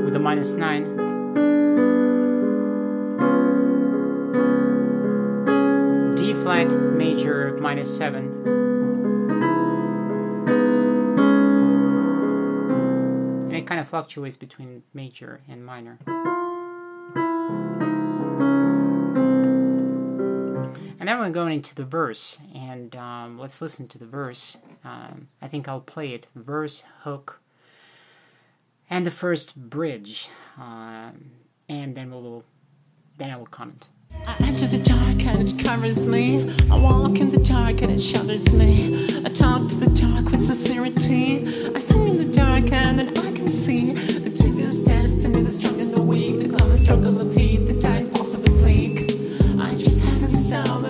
with 0.03 0.13
a 0.13 0.19
minus 0.19 0.51
nine. 0.51 1.06
Minus 7.59 7.95
7. 7.95 8.25
And 13.47 13.55
it 13.55 13.65
kind 13.67 13.79
of 13.79 13.87
fluctuates 13.87 14.35
between 14.35 14.83
major 14.93 15.41
and 15.47 15.65
minor. 15.65 15.99
And 20.99 21.13
then 21.13 21.19
we're 21.19 21.29
going 21.29 21.53
into 21.53 21.73
the 21.73 21.85
verse, 21.85 22.37
and 22.53 22.93
um, 22.95 23.39
let's 23.39 23.61
listen 23.61 23.87
to 23.87 23.97
the 23.97 24.05
verse. 24.05 24.57
Um, 24.83 25.29
I 25.41 25.47
think 25.47 25.69
I'll 25.69 25.79
play 25.79 26.13
it 26.13 26.27
verse, 26.35 26.83
hook, 27.03 27.39
and 28.89 29.05
the 29.05 29.11
first 29.11 29.55
bridge, 29.55 30.29
um, 30.57 31.31
and 31.69 31.95
then 31.95 32.11
we'll 32.11 32.43
then 33.17 33.29
I 33.29 33.37
will 33.37 33.45
comment. 33.45 33.87
I 34.13 34.35
enter 34.41 34.67
the 34.67 34.77
dark 34.77 35.25
and 35.25 35.49
it 35.49 35.63
covers 35.63 36.07
me. 36.07 36.49
I 36.69 36.77
walk 36.77 37.19
in 37.19 37.31
the 37.31 37.39
dark 37.39 37.81
and 37.81 37.91
it 37.91 38.01
shudders 38.01 38.53
me. 38.53 39.07
I 39.25 39.29
talk 39.29 39.67
to 39.69 39.75
the 39.75 39.89
dark 39.89 40.31
with 40.31 40.41
sincerity. 40.41 41.47
I 41.75 41.79
sing 41.79 42.07
in 42.07 42.17
the 42.17 42.35
dark 42.35 42.71
and 42.71 42.99
then 42.99 43.09
I 43.17 43.31
can 43.31 43.47
see 43.47 43.91
the 43.91 44.29
tedious 44.29 44.83
destiny, 44.83 45.41
the 45.41 45.53
strong 45.53 45.79
and 45.79 45.93
the 45.93 46.01
weak, 46.01 46.39
the 46.39 46.63
and 46.63 46.77
struggle 46.77 47.19
of 47.19 47.35
heat, 47.35 47.65
the 47.67 47.79
dark 47.79 48.13
pulse 48.13 48.33
of 48.33 48.43
the 48.43 48.51
bleak. 48.51 49.11
I 49.59 49.71
just 49.75 50.05
have 50.05 50.23
every 50.23 50.39
cell 50.39 50.85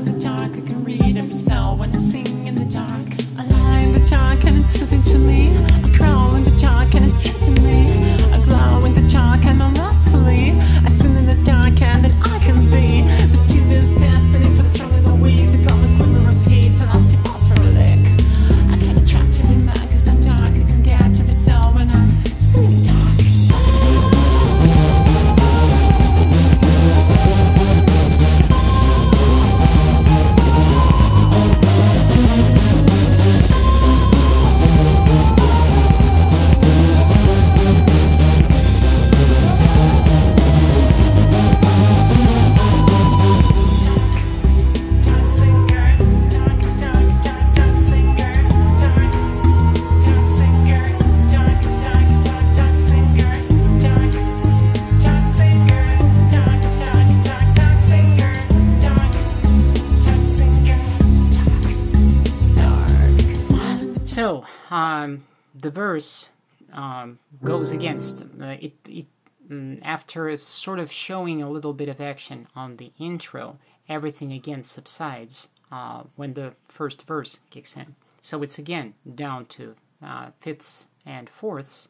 the 65.67 65.71
verse 65.71 66.29
um, 66.71 67.19
goes 67.43 67.71
against 67.71 68.23
uh, 68.41 68.55
it. 68.67 68.75
it 68.87 69.07
mm, 69.51 69.77
after 69.83 70.37
sort 70.37 70.79
of 70.79 70.89
showing 70.89 71.41
a 71.41 71.49
little 71.49 71.73
bit 71.73 71.89
of 71.89 71.99
action 71.99 72.47
on 72.55 72.77
the 72.77 72.93
intro, 72.97 73.57
everything 73.89 74.31
again 74.31 74.63
subsides 74.63 75.49
uh, 75.69 76.03
when 76.15 76.35
the 76.35 76.53
first 76.69 77.05
verse 77.05 77.41
kicks 77.49 77.75
in. 77.75 77.95
So 78.21 78.43
it's 78.43 78.57
again 78.57 78.93
down 79.23 79.47
to 79.57 79.75
uh, 80.01 80.27
fifths 80.39 80.87
and 81.05 81.29
fourths 81.29 81.89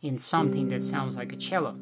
in 0.00 0.16
something 0.16 0.70
that 0.70 0.82
sounds 0.82 1.18
like 1.18 1.30
a 1.34 1.36
cello. 1.36 1.76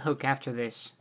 Hook 0.00 0.24
after 0.24 0.52
this. 0.52 0.94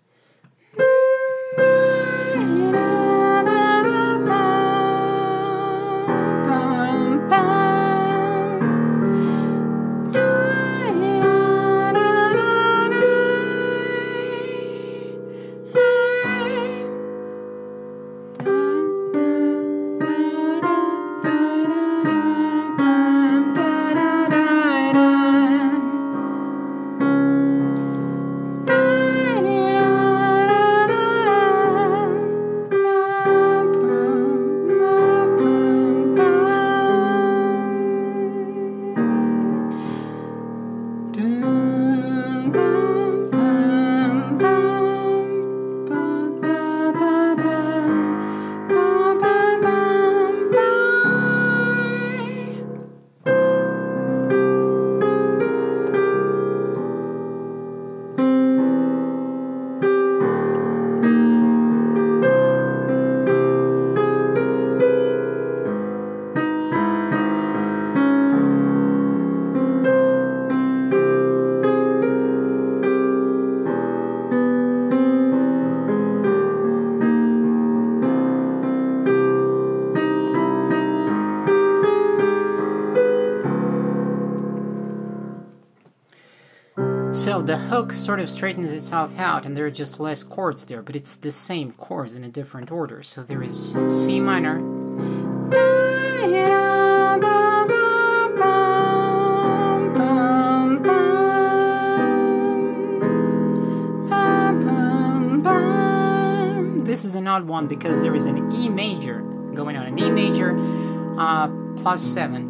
Hook 87.69 87.93
sort 87.93 88.19
of 88.19 88.27
straightens 88.27 88.71
itself 88.71 89.19
out, 89.19 89.45
and 89.45 89.55
there 89.55 89.63
are 89.63 89.71
just 89.71 89.99
less 89.99 90.23
chords 90.23 90.65
there, 90.65 90.81
but 90.81 90.95
it's 90.95 91.13
the 91.13 91.31
same 91.31 91.71
chords 91.73 92.15
in 92.15 92.23
a 92.23 92.27
different 92.27 92.71
order. 92.71 93.03
So 93.03 93.21
there 93.21 93.43
is 93.43 93.77
C 93.87 94.19
minor, 94.19 94.59
This 106.83 107.05
is 107.05 107.13
an 107.13 107.27
odd 107.27 107.47
one 107.47 107.67
because 107.67 107.99
there 108.01 108.15
is 108.15 108.25
an 108.25 108.51
E 108.51 108.67
major 108.67 109.21
going 109.53 109.77
on, 109.77 109.85
an 109.85 109.99
E 109.99 110.09
major 110.09 110.57
uh, 111.19 111.47
plus 111.77 112.01
7. 112.01 112.49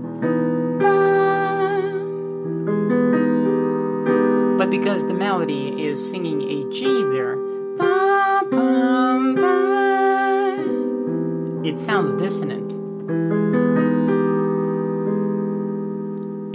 But 4.60 4.69
because 4.69 5.08
melody 5.30 5.80
is 5.80 6.10
singing 6.10 6.42
a 6.42 6.74
G 6.74 7.04
there, 7.04 7.34
it 11.63 11.78
sounds 11.78 12.12
dissonant. 12.13 12.72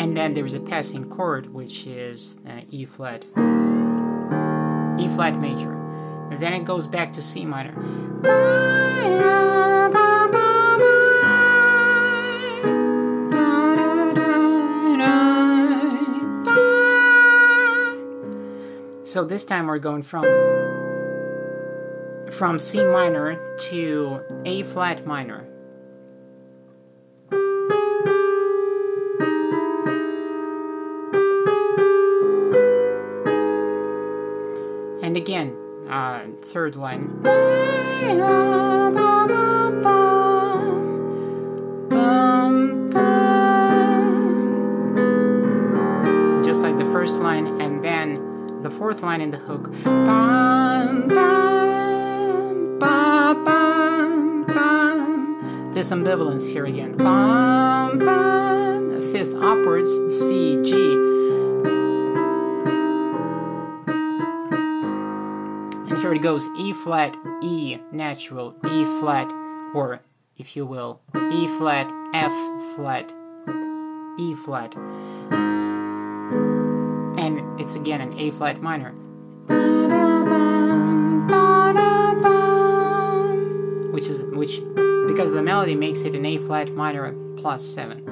And 0.00 0.16
then 0.16 0.34
there 0.34 0.44
is 0.44 0.54
a 0.54 0.60
passing 0.60 1.08
chord 1.08 1.54
which 1.54 1.86
is 1.86 2.40
uh, 2.48 2.62
E 2.68 2.84
flat, 2.84 3.24
E 4.98 5.06
flat 5.06 5.38
major. 5.40 5.72
And 6.32 6.40
then 6.40 6.52
it 6.52 6.64
goes 6.64 6.88
back 6.88 7.12
to 7.12 7.22
C 7.22 7.46
minor. 7.46 7.74
So 19.14 19.22
this 19.22 19.44
time 19.44 19.68
we're 19.68 19.78
going 19.78 20.02
from 20.02 20.24
from 22.32 22.58
C 22.58 22.84
minor 22.84 23.38
to 23.70 24.20
A 24.44 24.64
flat 24.64 25.06
minor. 25.06 25.46
And 35.00 35.16
again, 35.16 35.56
uh, 35.88 36.26
third 36.46 36.74
line. 36.74 37.22
Fourth 48.84 49.02
line 49.02 49.22
in 49.22 49.30
the 49.30 49.38
hook. 49.38 49.72
Bum, 49.82 51.08
bum, 51.08 52.78
bum, 52.78 53.44
bum, 53.46 54.44
bum. 54.44 55.72
Ambivalence 55.74 56.52
here 56.52 56.66
again. 56.66 56.92
Bum, 56.92 57.98
bum. 57.98 59.00
Fifth 59.10 59.34
upwards, 59.36 59.88
C, 60.18 60.62
G. 60.62 60.74
And 65.88 65.98
here 65.98 66.12
it 66.12 66.20
goes 66.20 66.46
E 66.58 66.74
flat, 66.74 67.16
E 67.42 67.78
natural, 67.90 68.54
E 68.70 68.84
flat, 69.00 69.32
or 69.72 70.02
if 70.36 70.56
you 70.56 70.66
will, 70.66 71.00
E 71.32 71.48
flat, 71.56 71.90
F 72.12 72.34
flat, 72.76 73.10
E 74.18 74.34
flat. 74.34 75.63
It's 77.64 77.76
again 77.76 78.02
an 78.02 78.18
A 78.18 78.30
flat 78.30 78.60
minor. 78.60 78.90
Which 83.90 84.04
is 84.04 84.22
which 84.24 84.60
because 85.06 85.30
the 85.30 85.42
melody 85.42 85.74
makes 85.74 86.02
it 86.02 86.14
an 86.14 86.26
A 86.26 86.36
flat 86.36 86.72
minor 86.72 87.14
plus 87.38 87.64
seven. 87.64 88.06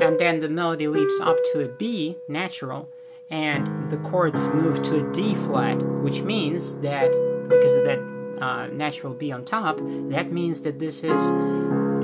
And 0.00 0.16
then 0.20 0.38
the 0.38 0.48
melody 0.48 0.86
leaps 0.86 1.18
up 1.22 1.38
to 1.52 1.64
a 1.64 1.68
B 1.76 2.16
natural 2.28 2.88
and 3.30 3.90
the 3.90 3.96
chords 3.96 4.46
move 4.46 4.84
to 4.84 5.04
a 5.04 5.12
D 5.12 5.34
flat, 5.34 5.82
which 5.82 6.22
means 6.22 6.78
that 6.78 7.10
because 7.48 7.74
of 7.74 7.84
that 7.84 7.98
uh, 8.40 8.68
natural 8.68 9.12
B 9.12 9.32
on 9.32 9.44
top, 9.44 9.78
that 10.10 10.30
means 10.30 10.60
that 10.60 10.78
this 10.78 11.02
is 11.02 11.20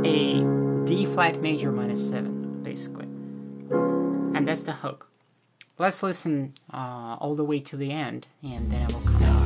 a 0.04 0.42
D 0.86 1.06
flat 1.06 1.40
major 1.40 1.70
minus 1.70 2.10
7, 2.10 2.43
basically. 2.64 3.06
And 4.36 4.48
that's 4.48 4.62
the 4.62 4.72
hook. 4.72 5.08
Let's 5.78 6.02
listen 6.02 6.54
uh, 6.72 7.16
all 7.20 7.34
the 7.34 7.44
way 7.44 7.60
to 7.60 7.76
the 7.76 7.90
end, 7.90 8.26
and 8.42 8.70
then 8.70 8.90
I 8.90 8.94
will 8.94 9.00
come 9.02 9.18
dark 9.20 9.44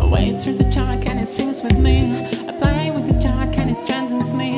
I 0.00 0.06
wade 0.06 0.40
through 0.40 0.54
the 0.54 0.70
dark 0.70 1.06
and 1.06 1.20
it 1.20 1.26
sings 1.26 1.62
with 1.62 1.78
me 1.78 2.24
I 2.48 2.52
play 2.52 2.90
with 2.90 3.06
the 3.06 3.18
dark 3.20 3.56
and 3.58 3.70
it 3.70 3.76
strengthens 3.76 4.34
me 4.34 4.50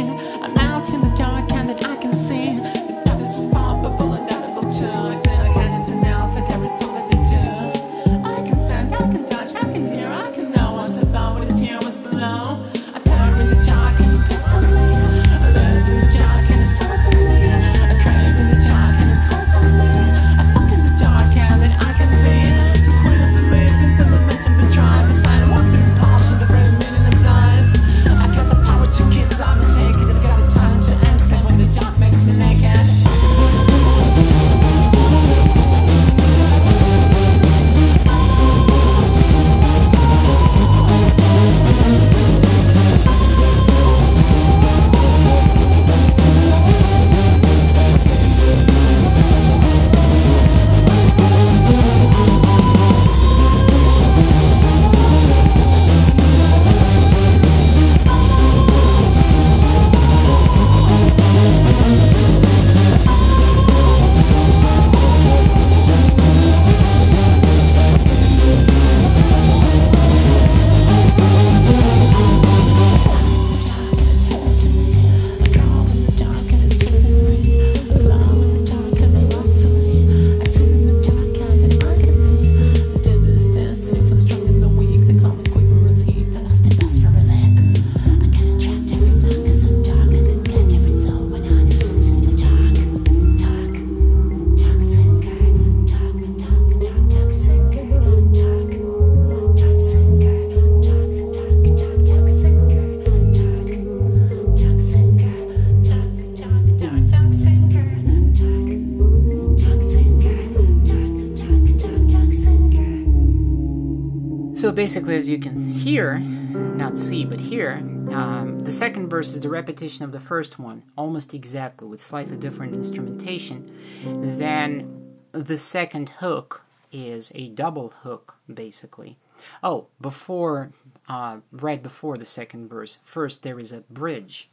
basically, 114.86 115.16
as 115.16 115.28
you 115.28 115.36
can 115.36 115.72
hear, 115.72 116.20
not 116.20 116.96
see, 116.96 117.24
but 117.24 117.40
hear, 117.40 117.72
um, 118.12 118.60
the 118.60 118.70
second 118.70 119.08
verse 119.08 119.34
is 119.34 119.40
the 119.40 119.48
repetition 119.48 120.04
of 120.04 120.12
the 120.12 120.20
first 120.20 120.60
one, 120.60 120.84
almost 120.96 121.34
exactly, 121.34 121.88
with 121.88 122.00
slightly 122.00 122.36
different 122.36 122.72
instrumentation. 122.72 123.68
Then 124.04 125.16
the 125.32 125.58
second 125.58 126.10
hook 126.20 126.62
is 126.92 127.32
a 127.34 127.48
double 127.48 127.88
hook, 128.04 128.36
basically. 128.46 129.16
Oh, 129.60 129.88
before, 130.00 130.70
uh, 131.08 131.38
right 131.50 131.82
before 131.82 132.16
the 132.16 132.24
second 132.24 132.68
verse, 132.68 133.00
first 133.04 133.42
there 133.42 133.58
is 133.58 133.72
a 133.72 133.80
bridge, 133.90 134.48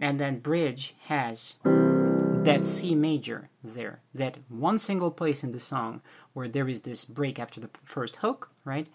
and 0.00 0.20
then 0.20 0.38
bridge 0.38 0.94
has 1.06 1.56
that 1.64 2.66
C 2.66 2.94
major 2.94 3.48
there, 3.64 3.98
that 4.14 4.38
one 4.48 4.78
single 4.78 5.10
place 5.10 5.42
in 5.42 5.50
the 5.50 5.58
song 5.58 6.02
where 6.34 6.46
there 6.46 6.68
is 6.68 6.82
this 6.82 7.04
break 7.04 7.40
after 7.40 7.58
the 7.58 7.70
first 7.84 8.16
hook, 8.16 8.52
right? 8.64 8.86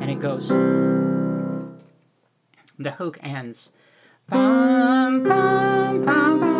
And 0.00 0.10
it 0.10 0.20
goes, 0.20 0.48
the 2.78 2.90
hook 2.92 3.18
ends. 3.22 3.72
Bum, 4.28 5.22
bum, 5.22 6.04
bum. 6.04 6.56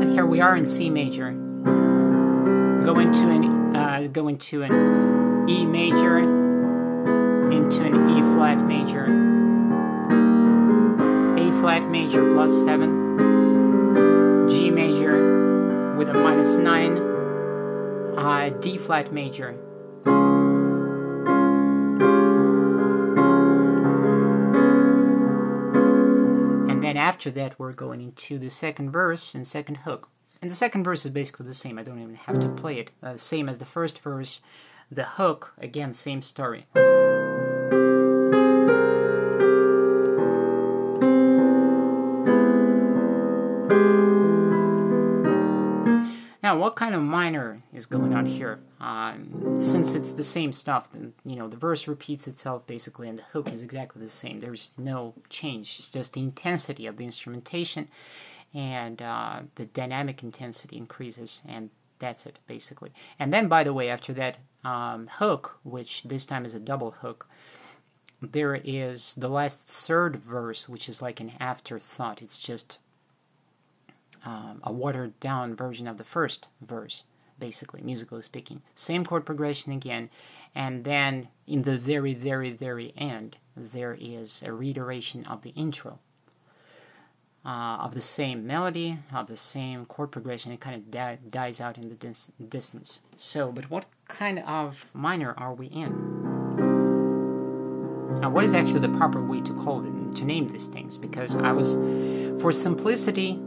And 0.00 0.12
here 0.12 0.26
we 0.26 0.40
are 0.40 0.56
in 0.56 0.66
C 0.66 0.90
major. 0.90 1.32
Go 2.84 2.98
into 3.00 3.28
an 3.28 3.76
uh, 3.76 4.08
go 4.12 4.28
into 4.28 4.62
an 4.62 5.48
E 5.48 5.66
major, 5.66 6.18
into 6.18 7.84
an 7.84 8.10
E 8.10 8.22
flat 8.22 8.64
major, 8.64 9.04
A 11.36 11.50
flat 11.60 11.90
major 11.90 12.32
plus 12.32 12.52
seven, 12.64 13.07
with 15.98 16.08
a 16.08 16.14
minus 16.14 16.56
nine, 16.56 16.96
uh, 18.16 18.50
D 18.60 18.78
flat 18.78 19.12
major. 19.12 19.48
And 26.70 26.84
then 26.84 26.96
after 26.96 27.32
that, 27.32 27.58
we're 27.58 27.72
going 27.72 28.00
into 28.00 28.38
the 28.38 28.48
second 28.48 28.90
verse 28.90 29.34
and 29.34 29.44
second 29.44 29.78
hook. 29.78 30.08
And 30.40 30.48
the 30.48 30.54
second 30.54 30.84
verse 30.84 31.04
is 31.04 31.10
basically 31.10 31.46
the 31.46 31.54
same. 31.54 31.80
I 31.80 31.82
don't 31.82 32.00
even 32.00 32.14
have 32.14 32.38
to 32.40 32.48
play 32.48 32.78
it. 32.78 32.92
Uh, 33.02 33.16
same 33.16 33.48
as 33.48 33.58
the 33.58 33.64
first 33.64 33.98
verse. 33.98 34.40
The 34.90 35.04
hook, 35.04 35.52
again, 35.58 35.92
same 35.92 36.22
story. 36.22 36.66
Now, 46.48 46.56
what 46.56 46.76
kind 46.76 46.94
of 46.94 47.02
minor 47.02 47.60
is 47.74 47.84
going 47.84 48.14
on 48.14 48.24
here? 48.24 48.58
Um, 48.80 49.60
since 49.60 49.94
it's 49.94 50.12
the 50.12 50.22
same 50.22 50.54
stuff, 50.54 50.88
you 51.22 51.36
know, 51.36 51.46
the 51.46 51.58
verse 51.58 51.86
repeats 51.86 52.26
itself 52.26 52.66
basically, 52.66 53.06
and 53.06 53.18
the 53.18 53.24
hook 53.34 53.52
is 53.52 53.62
exactly 53.62 54.00
the 54.00 54.08
same. 54.08 54.40
There's 54.40 54.72
no 54.78 55.12
change. 55.28 55.76
It's 55.78 55.90
just 55.90 56.14
the 56.14 56.22
intensity 56.22 56.86
of 56.86 56.96
the 56.96 57.04
instrumentation, 57.04 57.88
and 58.54 59.02
uh, 59.02 59.40
the 59.56 59.66
dynamic 59.66 60.22
intensity 60.22 60.78
increases, 60.78 61.42
and 61.46 61.68
that's 61.98 62.24
it 62.24 62.38
basically. 62.46 62.92
And 63.18 63.30
then, 63.30 63.46
by 63.48 63.62
the 63.62 63.74
way, 63.74 63.90
after 63.90 64.14
that 64.14 64.38
um, 64.64 65.10
hook, 65.18 65.58
which 65.64 66.04
this 66.04 66.24
time 66.24 66.46
is 66.46 66.54
a 66.54 66.58
double 66.58 66.92
hook, 66.92 67.26
there 68.22 68.54
is 68.54 69.14
the 69.16 69.28
last 69.28 69.66
third 69.66 70.16
verse, 70.16 70.66
which 70.66 70.88
is 70.88 71.02
like 71.02 71.20
an 71.20 71.32
afterthought. 71.38 72.22
It's 72.22 72.38
just 72.38 72.78
um, 74.28 74.60
a 74.62 74.70
watered 74.70 75.18
down 75.20 75.56
version 75.56 75.88
of 75.88 75.96
the 75.96 76.04
first 76.04 76.48
verse, 76.60 77.04
basically, 77.38 77.80
musically 77.80 78.20
speaking. 78.20 78.60
Same 78.74 79.04
chord 79.04 79.24
progression 79.24 79.72
again, 79.72 80.10
and 80.54 80.84
then 80.84 81.28
in 81.46 81.62
the 81.62 81.78
very, 81.78 82.12
very, 82.12 82.50
very 82.50 82.92
end, 82.96 83.38
there 83.56 83.96
is 83.98 84.42
a 84.44 84.52
reiteration 84.52 85.24
of 85.24 85.42
the 85.42 85.50
intro. 85.50 85.98
Uh, 87.46 87.78
of 87.78 87.94
the 87.94 88.00
same 88.02 88.46
melody, 88.46 88.98
of 89.14 89.28
the 89.28 89.36
same 89.36 89.86
chord 89.86 90.10
progression, 90.10 90.52
it 90.52 90.60
kind 90.60 90.76
of 90.76 90.90
di- 90.90 91.18
dies 91.30 91.58
out 91.60 91.78
in 91.78 91.88
the 91.88 91.94
dis- 91.94 92.30
distance. 92.48 93.00
So, 93.16 93.50
but 93.50 93.70
what 93.70 93.86
kind 94.08 94.40
of 94.40 94.90
minor 94.92 95.32
are 95.38 95.54
we 95.54 95.68
in? 95.68 95.90
Now, 98.20 98.28
what 98.28 98.44
is 98.44 98.52
actually 98.52 98.80
the 98.80 98.94
proper 98.98 99.24
way 99.24 99.40
to 99.40 99.54
call 99.54 99.80
it, 99.86 100.16
to 100.16 100.24
name 100.26 100.48
these 100.48 100.66
things? 100.66 100.98
Because 100.98 101.36
I 101.36 101.52
was, 101.52 101.76
for 102.42 102.52
simplicity, 102.52 103.38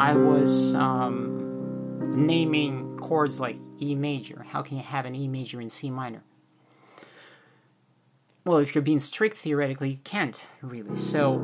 I 0.00 0.14
was 0.14 0.74
um, 0.74 2.26
naming 2.26 2.96
chords 2.98 3.40
like 3.40 3.56
E 3.80 3.94
major. 3.94 4.44
How 4.50 4.62
can 4.62 4.76
you 4.76 4.82
have 4.82 5.06
an 5.06 5.14
E 5.14 5.28
major 5.28 5.60
in 5.60 5.70
C 5.70 5.90
minor? 5.90 6.22
Well, 8.44 8.58
if 8.58 8.74
you're 8.74 8.82
being 8.82 9.00
strict 9.00 9.36
theoretically, 9.36 9.90
you 9.90 9.98
can't 10.02 10.46
really. 10.62 10.96
So 10.96 11.38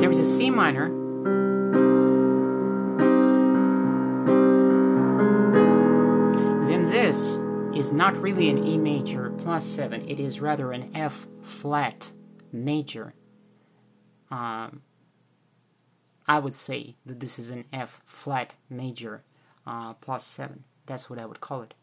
there 0.00 0.10
is 0.10 0.18
a 0.18 0.24
C 0.24 0.50
minor. 0.50 0.88
Then 6.66 6.90
this 6.90 7.38
is 7.74 7.92
not 7.92 8.16
really 8.16 8.48
an 8.48 8.64
E 8.64 8.78
major 8.78 9.30
plus 9.30 9.64
7, 9.64 10.08
it 10.08 10.20
is 10.20 10.40
rather 10.40 10.72
an 10.72 10.90
F 10.94 11.26
flat 11.42 12.12
major. 12.52 13.14
Um, 14.30 14.82
I 16.26 16.38
would 16.38 16.54
say 16.54 16.94
that 17.04 17.20
this 17.20 17.38
is 17.38 17.50
an 17.50 17.64
F 17.72 18.00
flat 18.06 18.54
major 18.70 19.22
uh, 19.66 19.94
plus 19.94 20.24
7. 20.26 20.64
That's 20.86 21.10
what 21.10 21.18
I 21.18 21.26
would 21.26 21.40
call 21.40 21.62
it. 21.62 21.74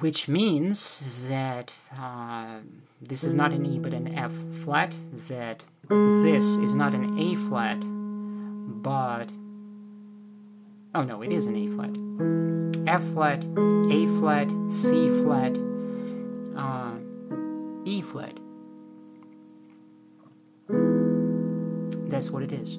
Which 0.00 0.28
means 0.28 1.28
that 1.28 1.72
uh, 1.96 2.58
this 3.00 3.22
is 3.22 3.34
not 3.34 3.52
an 3.52 3.66
E 3.66 3.78
but 3.78 3.94
an 3.94 4.16
F 4.16 4.32
flat, 4.64 4.94
that 5.28 5.62
this 5.88 6.56
is 6.56 6.74
not 6.74 6.94
an 6.94 7.18
A 7.18 7.34
flat, 7.36 7.78
but. 8.82 9.30
Oh 10.94 11.02
no, 11.02 11.22
it 11.22 11.32
is 11.32 11.46
an 11.46 11.56
A 11.56 11.68
flat. 11.68 11.90
F 12.86 13.02
flat, 13.12 13.44
A 13.44 14.06
flat, 14.18 14.48
C 14.70 15.08
flat, 15.22 15.52
uh, 16.56 16.96
E 17.84 18.00
flat. 18.00 18.38
That's 22.14 22.30
what 22.30 22.44
it 22.44 22.52
is. 22.52 22.78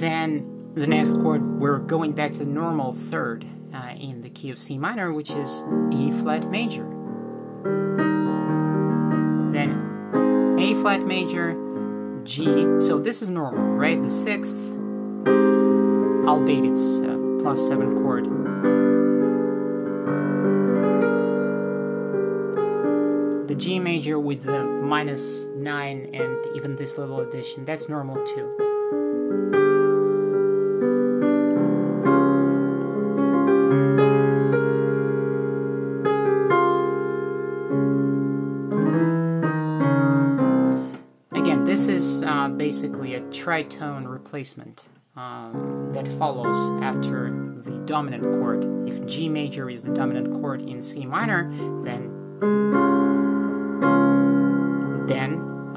Then 0.00 0.74
the 0.74 0.88
next 0.88 1.12
chord, 1.12 1.40
we're 1.40 1.78
going 1.78 2.14
back 2.14 2.32
to 2.32 2.40
the 2.40 2.46
normal 2.46 2.92
third 2.92 3.46
uh, 3.72 3.92
in 3.96 4.22
the 4.22 4.28
key 4.28 4.50
of 4.50 4.58
C 4.58 4.76
minor, 4.76 5.12
which 5.12 5.30
is 5.30 5.62
E 5.92 6.10
flat 6.10 6.50
major. 6.50 6.82
Then 9.52 10.58
A 10.58 10.74
flat 10.82 11.06
major, 11.06 11.54
G. 12.24 12.44
So 12.80 12.98
this 12.98 13.22
is 13.22 13.30
normal, 13.30 13.76
right? 13.76 14.02
The 14.02 14.10
sixth, 14.10 14.56
albeit 16.26 16.64
it's 16.64 16.98
uh, 17.02 17.38
plus 17.40 17.68
seven 17.68 18.02
chord. 18.02 18.26
The 23.52 23.58
G 23.58 23.78
major 23.78 24.18
with 24.18 24.44
the 24.44 24.64
minus 24.64 25.44
9 25.44 26.10
and 26.14 26.56
even 26.56 26.74
this 26.76 26.96
little 26.96 27.20
addition, 27.20 27.66
that's 27.66 27.86
normal 27.86 28.16
too. 28.24 28.48
Again, 41.32 41.66
this 41.66 41.88
is 41.88 42.22
uh, 42.22 42.48
basically 42.48 43.16
a 43.16 43.20
tritone 43.20 44.10
replacement 44.10 44.88
um, 45.14 45.90
that 45.92 46.08
follows 46.08 46.56
after 46.82 47.28
the 47.28 47.84
dominant 47.84 48.22
chord. 48.22 48.64
If 48.88 49.06
G 49.06 49.28
major 49.28 49.68
is 49.68 49.82
the 49.82 49.92
dominant 49.92 50.40
chord 50.40 50.62
in 50.62 50.80
C 50.80 51.04
minor, 51.04 51.52
then 51.84 52.22
then 52.42 53.01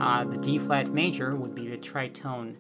uh, 0.05 0.23
the 0.23 0.37
D 0.37 0.59
flat 0.59 0.87
major 0.87 1.35
would 1.35 1.55
be 1.55 1.67
the 1.67 1.77
tritone 1.77 2.55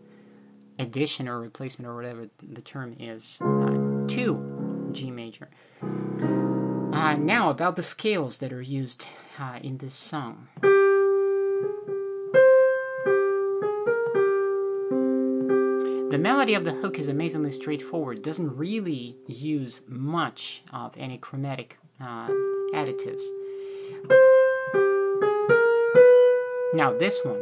addition 0.79 1.29
or 1.29 1.39
replacement 1.39 1.87
or 1.87 1.95
whatever 1.95 2.27
the 2.41 2.61
term 2.61 2.95
is 2.99 3.37
uh, 3.39 4.07
to 4.07 4.89
G 4.91 5.11
major. 5.11 5.47
Uh, 5.81 7.15
now 7.15 7.49
about 7.51 7.75
the 7.75 7.83
scales 7.83 8.39
that 8.39 8.51
are 8.51 8.63
used 8.63 9.05
uh, 9.39 9.59
in 9.61 9.77
this 9.77 9.93
song. 9.93 10.47
The 16.09 16.17
melody 16.17 16.55
of 16.55 16.63
the 16.63 16.71
hook 16.71 16.97
is 16.97 17.07
amazingly 17.09 17.51
straightforward, 17.51 18.23
doesn't 18.23 18.57
really 18.57 19.15
use 19.27 19.81
much 19.87 20.63
of 20.73 20.95
any 20.97 21.17
chromatic 21.17 21.77
uh, 22.01 22.29
additives. 22.73 23.23
Now, 26.75 26.91
this 26.91 27.23
one 27.23 27.41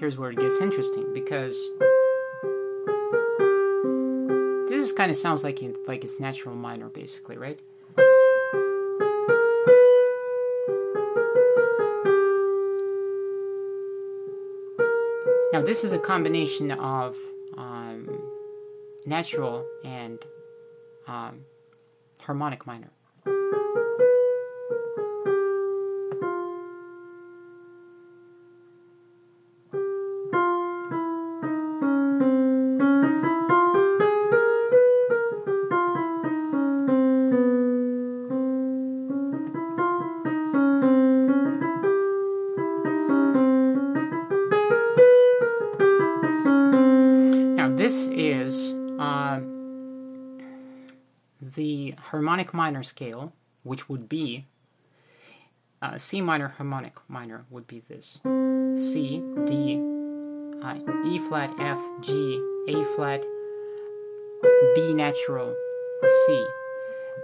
here's 0.00 0.18
where 0.18 0.30
it 0.30 0.38
gets 0.38 0.60
interesting 0.60 1.06
because 1.14 1.70
this 4.68 4.90
kind 4.90 5.08
of 5.08 5.16
sounds 5.16 5.44
like 5.44 5.62
like 5.86 6.02
it's 6.02 6.18
natural 6.18 6.56
minor, 6.56 6.88
basically, 6.88 7.36
right? 7.36 7.60
Now 15.52 15.62
this 15.62 15.84
is 15.84 15.92
a 15.92 15.98
combination 16.00 16.72
of 16.72 17.16
um, 17.56 18.08
natural 19.06 19.64
and 19.84 20.18
um, 21.06 21.44
harmonic 22.18 22.66
minor. 22.66 22.90
The 51.54 51.94
harmonic 52.10 52.52
minor 52.52 52.82
scale, 52.82 53.32
which 53.62 53.88
would 53.88 54.08
be 54.08 54.44
uh, 55.82 55.96
C 55.96 56.20
minor 56.20 56.48
harmonic 56.48 56.92
minor 57.08 57.44
would 57.50 57.66
be 57.66 57.80
this 57.88 58.20
C 58.76 59.22
D 59.46 59.78
uh, 60.62 60.76
E 61.06 61.18
flat 61.18 61.50
F 61.58 61.78
G 62.02 62.38
A 62.68 62.84
flat 62.96 63.22
B 64.74 64.94
natural 64.94 65.54
C. 66.26 66.46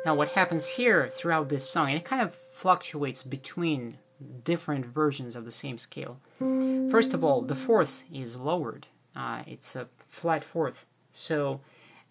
Now 0.05 0.15
what 0.15 0.29
happens 0.29 0.69
here 0.69 1.09
throughout 1.09 1.49
this 1.49 1.69
song, 1.69 1.89
and 1.89 1.97
it 1.99 2.05
kind 2.05 2.23
of 2.23 2.35
fluctuates 2.35 3.23
between 3.23 3.99
different 4.45 4.87
versions 4.87 5.37
of 5.37 5.45
the 5.45 5.51
same 5.51 5.77
scale. 5.77 6.19
First 6.39 7.13
of 7.13 7.23
all, 7.23 7.43
the 7.43 7.55
fourth 7.55 8.05
is 8.13 8.37
lowered. 8.37 8.87
Uh, 9.15 9.43
it's 9.47 9.77
a 9.77 9.89
flat 10.09 10.43
fourth, 10.45 10.87
so 11.13 11.61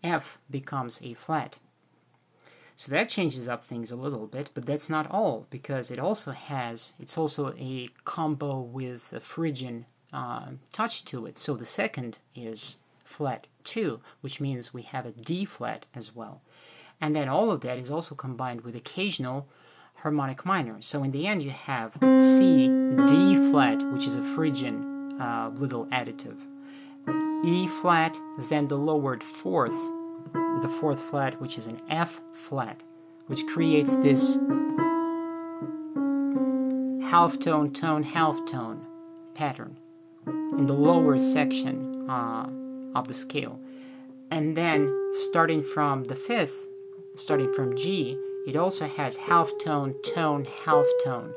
F 0.03 0.37
becomes 0.51 1.01
a 1.01 1.13
flat. 1.13 1.57
So 2.77 2.91
that 2.91 3.09
changes 3.09 3.47
up 3.47 3.63
things 3.63 3.89
a 3.89 3.95
little 3.95 4.27
bit, 4.27 4.49
but 4.53 4.65
that's 4.65 4.89
not 4.89 5.09
all 5.09 5.47
because 5.49 5.89
it 5.89 5.99
also 5.99 6.31
has 6.31 6.93
it's 6.99 7.17
also 7.17 7.53
a 7.57 7.89
combo 8.03 8.59
with 8.59 9.13
a 9.13 9.19
Phrygian 9.19 9.85
uh, 10.11 10.47
touch 10.73 11.05
to 11.05 11.25
it. 11.25 11.37
So 11.37 11.55
the 11.55 11.65
second 11.65 12.19
is 12.35 12.77
flat 13.03 13.47
two, 13.63 14.01
which 14.21 14.41
means 14.41 14.73
we 14.73 14.81
have 14.81 15.05
a 15.05 15.11
D 15.11 15.45
flat 15.45 15.85
as 15.95 16.15
well, 16.15 16.41
and 16.99 17.15
then 17.15 17.29
all 17.29 17.49
of 17.49 17.61
that 17.61 17.77
is 17.77 17.89
also 17.89 18.13
combined 18.13 18.61
with 18.61 18.75
occasional 18.75 19.47
harmonic 20.03 20.45
minor. 20.45 20.81
So 20.81 21.01
in 21.01 21.11
the 21.11 21.25
end, 21.27 21.41
you 21.43 21.51
have 21.51 21.93
C 22.19 22.67
D 23.07 23.51
flat, 23.51 23.81
which 23.93 24.05
is 24.05 24.15
a 24.15 24.21
Phrygian 24.21 25.19
uh, 25.19 25.49
little 25.53 25.85
additive. 25.87 26.37
E 27.45 27.67
flat, 27.67 28.17
then 28.49 28.67
the 28.67 28.77
lowered 28.77 29.23
fourth, 29.23 29.79
the 30.33 30.77
fourth 30.79 30.99
flat, 30.99 31.39
which 31.41 31.57
is 31.57 31.67
an 31.67 31.79
F 31.89 32.19
flat, 32.33 32.79
which 33.27 33.45
creates 33.47 33.95
this 33.97 34.37
half 37.09 37.39
tone, 37.39 37.71
tone, 37.71 38.03
half 38.03 38.35
tone 38.47 38.81
pattern 39.35 39.75
in 40.27 40.67
the 40.67 40.73
lower 40.73 41.19
section 41.19 42.09
uh, 42.09 42.49
of 42.95 43.07
the 43.07 43.13
scale. 43.13 43.59
And 44.31 44.57
then 44.57 44.91
starting 45.29 45.63
from 45.63 46.05
the 46.05 46.15
fifth, 46.15 46.67
starting 47.15 47.53
from 47.53 47.77
G, 47.77 48.17
it 48.47 48.55
also 48.55 48.87
has 48.87 49.17
half 49.17 49.51
tone, 49.63 49.95
tone, 50.03 50.45
half 50.65 50.85
tone. 51.03 51.33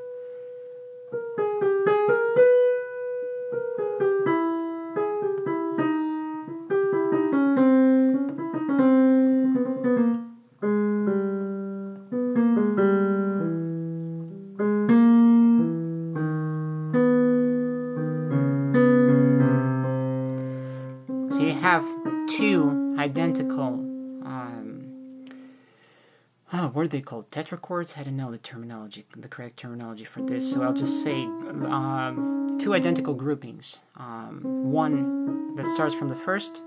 They 26.89 27.01
called? 27.01 27.31
Tetrachords? 27.31 27.99
I 27.99 28.03
don't 28.03 28.17
know 28.17 28.31
the 28.31 28.39
terminology, 28.39 29.05
the 29.17 29.29
correct 29.29 29.57
terminology 29.59 30.05
for 30.05 30.23
this. 30.23 30.53
So 30.53 30.63
I'll 30.63 30.75
just 30.75 31.03
say 31.03 31.25
um, 31.25 32.59
two 32.61 32.75
identical 32.75 33.15
groupings. 33.15 33.81
Um, 33.97 34.73
one 34.73 35.57
that 35.57 35.67
starts 35.67 35.95
from 35.95 36.09
the 36.09 36.15
first 36.15 36.63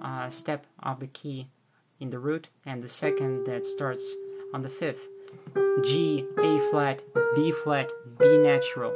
uh, 0.00 0.28
step 0.30 0.66
of 0.82 1.00
the 1.00 1.06
key 1.06 1.46
in 2.00 2.10
the 2.10 2.18
root, 2.18 2.48
and 2.66 2.82
the 2.82 2.88
second 2.88 3.44
that 3.46 3.64
starts 3.64 4.14
on 4.52 4.62
the 4.62 4.68
fifth. 4.68 5.06
G, 5.84 6.24
A 6.38 6.58
flat, 6.70 7.02
B 7.34 7.52
flat, 7.52 7.90
B 8.18 8.38
natural. 8.38 8.94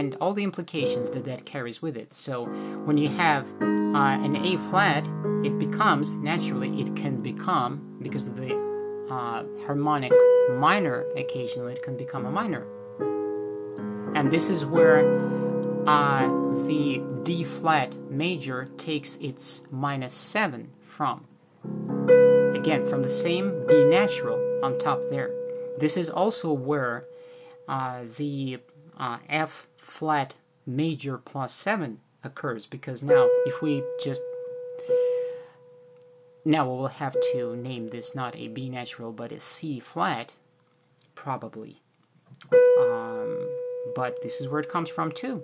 And 0.00 0.16
all 0.20 0.32
the 0.32 0.42
implications 0.42 1.10
that 1.10 1.24
that 1.26 1.44
carries 1.44 1.82
with 1.82 1.94
it. 1.94 2.14
So 2.14 2.46
when 2.86 2.96
you 2.96 3.10
have 3.24 3.44
uh, 3.60 4.26
an 4.26 4.34
A 4.34 4.56
flat, 4.56 5.04
it 5.44 5.54
becomes 5.58 6.14
naturally 6.14 6.80
it 6.80 6.96
can 6.96 7.22
become 7.22 7.98
because 8.02 8.26
of 8.26 8.36
the 8.36 8.52
uh, 9.10 9.44
harmonic 9.66 10.12
minor. 10.66 11.04
Occasionally, 11.24 11.74
it 11.74 11.82
can 11.82 11.96
become 11.98 12.24
a 12.24 12.30
minor, 12.30 12.64
and 14.16 14.30
this 14.30 14.48
is 14.48 14.64
where 14.64 15.00
uh, 15.86 16.26
the 16.66 17.02
D 17.24 17.44
flat 17.44 17.94
major 18.24 18.68
takes 18.78 19.16
its 19.16 19.62
minus 19.70 20.14
seven 20.14 20.70
from. 20.82 21.26
Again, 22.60 22.88
from 22.88 23.02
the 23.02 23.14
same 23.24 23.66
B 23.68 23.84
natural 23.84 24.38
on 24.64 24.78
top 24.78 25.00
there. 25.10 25.30
This 25.78 25.96
is 25.96 26.08
also 26.08 26.52
where 26.52 27.04
uh, 27.68 28.04
the 28.16 28.58
uh, 28.98 29.18
F 29.28 29.66
flat 29.90 30.34
major 30.66 31.18
plus 31.18 31.52
7 31.52 31.98
occurs 32.22 32.64
because 32.66 33.02
now 33.02 33.28
if 33.44 33.60
we 33.60 33.82
just 34.02 34.22
now 36.44 36.64
we'll 36.66 36.86
have 36.86 37.16
to 37.32 37.56
name 37.56 37.88
this 37.88 38.14
not 38.14 38.36
a 38.36 38.46
B 38.48 38.68
natural 38.68 39.12
but 39.12 39.32
a 39.32 39.40
C 39.40 39.80
flat 39.80 40.34
probably. 41.14 41.76
Um, 42.80 43.48
but 43.94 44.14
this 44.22 44.40
is 44.40 44.48
where 44.48 44.60
it 44.60 44.70
comes 44.70 44.88
from 44.88 45.12
too 45.12 45.42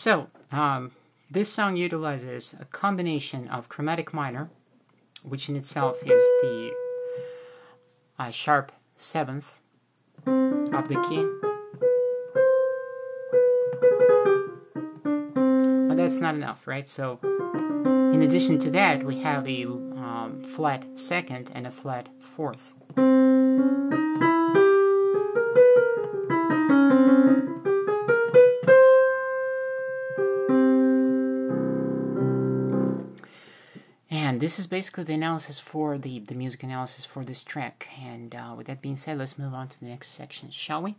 So, 0.00 0.28
um, 0.50 0.92
this 1.30 1.52
song 1.52 1.76
utilizes 1.76 2.54
a 2.58 2.64
combination 2.64 3.46
of 3.48 3.68
chromatic 3.68 4.14
minor, 4.14 4.48
which 5.22 5.50
in 5.50 5.56
itself 5.56 5.96
is 6.02 6.22
the 6.40 6.72
uh, 8.18 8.30
sharp 8.30 8.72
seventh 8.96 9.60
of 10.24 10.88
the 10.88 10.96
key. 11.06 11.22
But 15.86 15.96
that's 15.98 16.16
not 16.16 16.34
enough, 16.34 16.66
right? 16.66 16.88
So, 16.88 17.18
in 18.14 18.22
addition 18.22 18.58
to 18.60 18.70
that, 18.70 19.04
we 19.04 19.18
have 19.18 19.46
a 19.46 19.66
um, 19.66 20.42
flat 20.42 20.98
second 20.98 21.50
and 21.54 21.66
a 21.66 21.70
flat 21.70 22.08
fourth. 22.22 22.72
This 34.50 34.58
is 34.58 34.66
basically 34.66 35.04
the 35.04 35.14
analysis 35.14 35.60
for 35.60 35.96
the, 35.96 36.18
the 36.18 36.34
music 36.34 36.64
analysis 36.64 37.04
for 37.04 37.24
this 37.24 37.44
track. 37.44 37.86
And 38.02 38.34
uh, 38.34 38.52
with 38.56 38.66
that 38.66 38.82
being 38.82 38.96
said, 38.96 39.16
let's 39.16 39.38
move 39.38 39.54
on 39.54 39.68
to 39.68 39.78
the 39.78 39.86
next 39.86 40.08
section, 40.08 40.50
shall 40.50 40.82
we? 40.82 40.96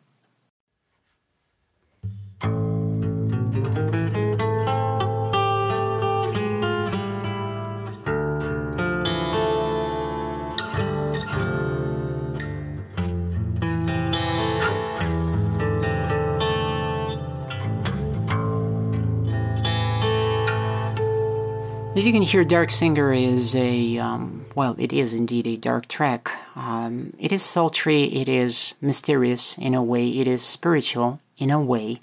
You 22.12 22.20
can 22.20 22.28
hear, 22.28 22.43
Dark 22.43 22.70
Singer 22.72 23.14
is 23.14 23.55
a, 23.55 23.97
um, 23.97 24.45
well, 24.53 24.76
it 24.78 24.91
is 24.91 25.14
indeed 25.14 25.47
a 25.47 25.55
dark 25.55 25.88
track. 25.88 26.30
Um, 26.57 27.14
it 27.18 27.32
is 27.32 27.41
sultry, 27.41 28.03
it 28.03 28.28
is 28.28 28.74
mysterious 28.82 29.57
in 29.57 29.74
a 29.74 29.82
way, 29.82 30.09
it 30.20 30.28
is 30.28 30.41
spiritual 30.41 31.22
in 31.38 31.49
a 31.49 31.62
way, 31.62 32.01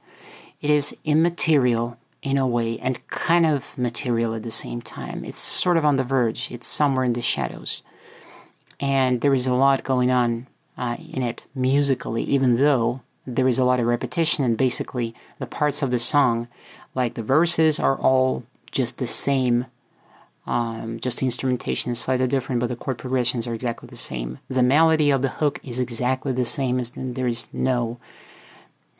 it 0.63 0.71
is 0.71 0.97
immaterial 1.05 1.99
in 2.23 2.39
a 2.39 2.47
way, 2.47 2.79
and 2.79 3.07
kind 3.09 3.45
of 3.45 3.77
material 3.77 4.35
at 4.35 4.45
the 4.45 4.51
same 4.51 4.81
time. 4.81 5.27
It's 5.27 5.37
sort 5.37 5.77
of 5.77 5.85
on 5.85 5.97
the 5.97 6.05
verge, 6.05 6.51
it's 6.51 6.67
somewhere 6.67 7.05
in 7.05 7.13
the 7.13 7.21
shadows. 7.21 7.83
And 8.81 9.21
there 9.21 9.35
is 9.35 9.47
a 9.47 9.53
lot 9.53 9.85
going 9.85 10.11
on 10.11 10.47
uh, 10.79 10.97
in 11.13 11.23
it 11.23 11.43
musically, 11.55 12.23
even 12.23 12.57
though 12.57 13.03
there 13.27 13.47
is 13.47 13.59
a 13.59 13.65
lot 13.65 13.79
of 13.79 13.85
repetition, 13.85 14.43
and 14.43 14.57
basically 14.57 15.15
the 15.39 15.45
parts 15.45 15.83
of 15.83 15.91
the 15.91 15.99
song, 15.99 16.49
like 16.95 17.13
the 17.13 17.23
verses, 17.23 17.79
are 17.79 17.99
all 17.99 18.45
just 18.71 18.97
the 18.97 19.07
same 19.07 19.67
um, 20.49 20.99
just 20.99 21.19
the 21.19 21.27
instrumentation 21.27 21.93
is 21.93 21.99
slightly 21.99 22.27
different, 22.27 22.61
but 22.61 22.69
the 22.69 22.77
chord 22.77 22.97
progressions 22.97 23.47
are 23.47 23.53
exactly 23.53 23.87
the 23.87 23.97
same. 23.97 24.39
The 24.49 24.63
melody 24.63 25.11
of 25.11 25.21
the 25.21 25.29
hook 25.29 25.61
is 25.63 25.79
exactly 25.79 26.33
the 26.33 26.47
same 26.47 26.81
as 26.81 26.93
there 26.95 27.27
is 27.27 27.53
no 27.53 28.01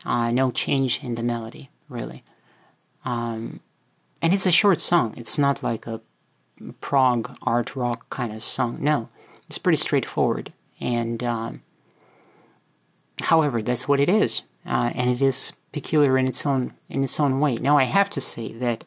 uh, 0.05 0.29
no 0.29 0.51
change 0.51 1.03
in 1.03 1.15
the 1.15 1.23
melody 1.23 1.69
really. 1.89 2.21
Um, 3.03 3.61
and 4.21 4.31
it's 4.31 4.45
a 4.45 4.51
short 4.51 4.79
song. 4.79 5.15
It's 5.17 5.39
not 5.39 5.63
like 5.63 5.87
a 5.87 6.01
prog 6.81 7.35
art 7.41 7.75
rock 7.75 8.07
kind 8.11 8.31
of 8.31 8.43
song. 8.43 8.77
No, 8.79 9.09
it's 9.47 9.57
pretty 9.57 9.77
straightforward. 9.77 10.53
And 10.79 11.23
um, 11.23 11.61
however, 13.21 13.63
that's 13.63 13.87
what 13.87 13.99
it 13.99 14.07
is, 14.07 14.43
uh, 14.67 14.91
and 14.93 15.09
it 15.09 15.19
is 15.19 15.53
peculiar 15.71 16.15
in 16.15 16.27
its 16.27 16.45
own 16.45 16.73
in 16.89 17.03
its 17.03 17.19
own 17.19 17.39
way. 17.39 17.55
Now, 17.55 17.79
I 17.79 17.85
have 17.85 18.11
to 18.11 18.21
say 18.21 18.53
that 18.53 18.83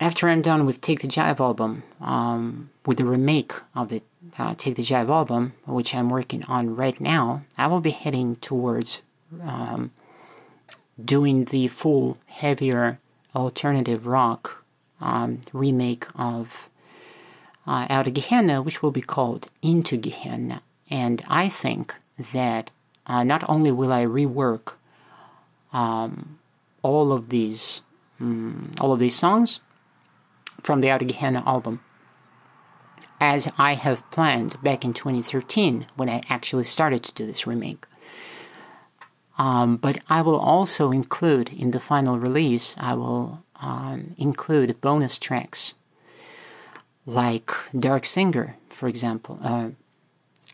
after 0.00 0.28
I'm 0.28 0.42
done 0.42 0.66
with 0.66 0.80
Take 0.80 1.00
the 1.00 1.08
Jive 1.08 1.40
album, 1.40 1.82
um, 2.00 2.70
with 2.84 2.98
the 2.98 3.04
remake 3.04 3.52
of 3.74 3.88
the 3.88 4.02
uh, 4.38 4.54
Take 4.56 4.76
the 4.76 4.82
Jive 4.82 5.08
album, 5.08 5.54
which 5.66 5.94
I'm 5.94 6.10
working 6.10 6.44
on 6.44 6.76
right 6.76 7.00
now, 7.00 7.44
I 7.56 7.66
will 7.66 7.80
be 7.80 7.90
heading 7.90 8.36
towards 8.36 9.02
um, 9.42 9.90
doing 11.02 11.44
the 11.46 11.68
full, 11.68 12.18
heavier 12.26 12.98
alternative 13.34 14.06
rock 14.06 14.64
um, 15.00 15.40
remake 15.52 16.06
of 16.16 16.68
uh, 17.66 17.86
Outta 17.88 18.10
Gehenna, 18.10 18.62
which 18.62 18.82
will 18.82 18.90
be 18.90 19.02
called 19.02 19.48
Into 19.62 19.96
Gehenna. 19.96 20.62
And 20.90 21.22
I 21.28 21.48
think 21.48 21.94
that 22.32 22.70
uh, 23.06 23.22
not 23.24 23.48
only 23.48 23.70
will 23.70 23.92
I 23.92 24.04
rework 24.04 24.74
um, 25.72 26.38
all 26.82 27.12
of 27.12 27.28
these 27.28 27.82
um, 28.20 28.72
all 28.80 28.92
of 28.92 28.98
these 28.98 29.14
songs, 29.14 29.60
from 30.66 30.80
the 30.80 30.90
Outta 30.90 31.04
Gehenna 31.04 31.44
album, 31.46 31.78
as 33.20 33.48
I 33.56 33.74
have 33.74 34.10
planned 34.10 34.60
back 34.64 34.84
in 34.84 34.92
2013 34.94 35.86
when 35.94 36.08
I 36.08 36.22
actually 36.28 36.64
started 36.64 37.04
to 37.04 37.14
do 37.14 37.24
this 37.24 37.46
remake. 37.46 37.86
Um, 39.38 39.76
but 39.76 40.00
I 40.08 40.22
will 40.22 40.40
also 40.40 40.90
include 40.90 41.52
in 41.52 41.70
the 41.70 41.78
final 41.78 42.18
release, 42.18 42.74
I 42.78 42.94
will 42.94 43.44
um, 43.60 44.16
include 44.18 44.80
bonus 44.80 45.20
tracks 45.20 45.74
like 47.06 47.52
Dark 47.78 48.04
Singer, 48.04 48.56
for 48.68 48.88
example, 48.88 49.38
uh, 49.44 49.68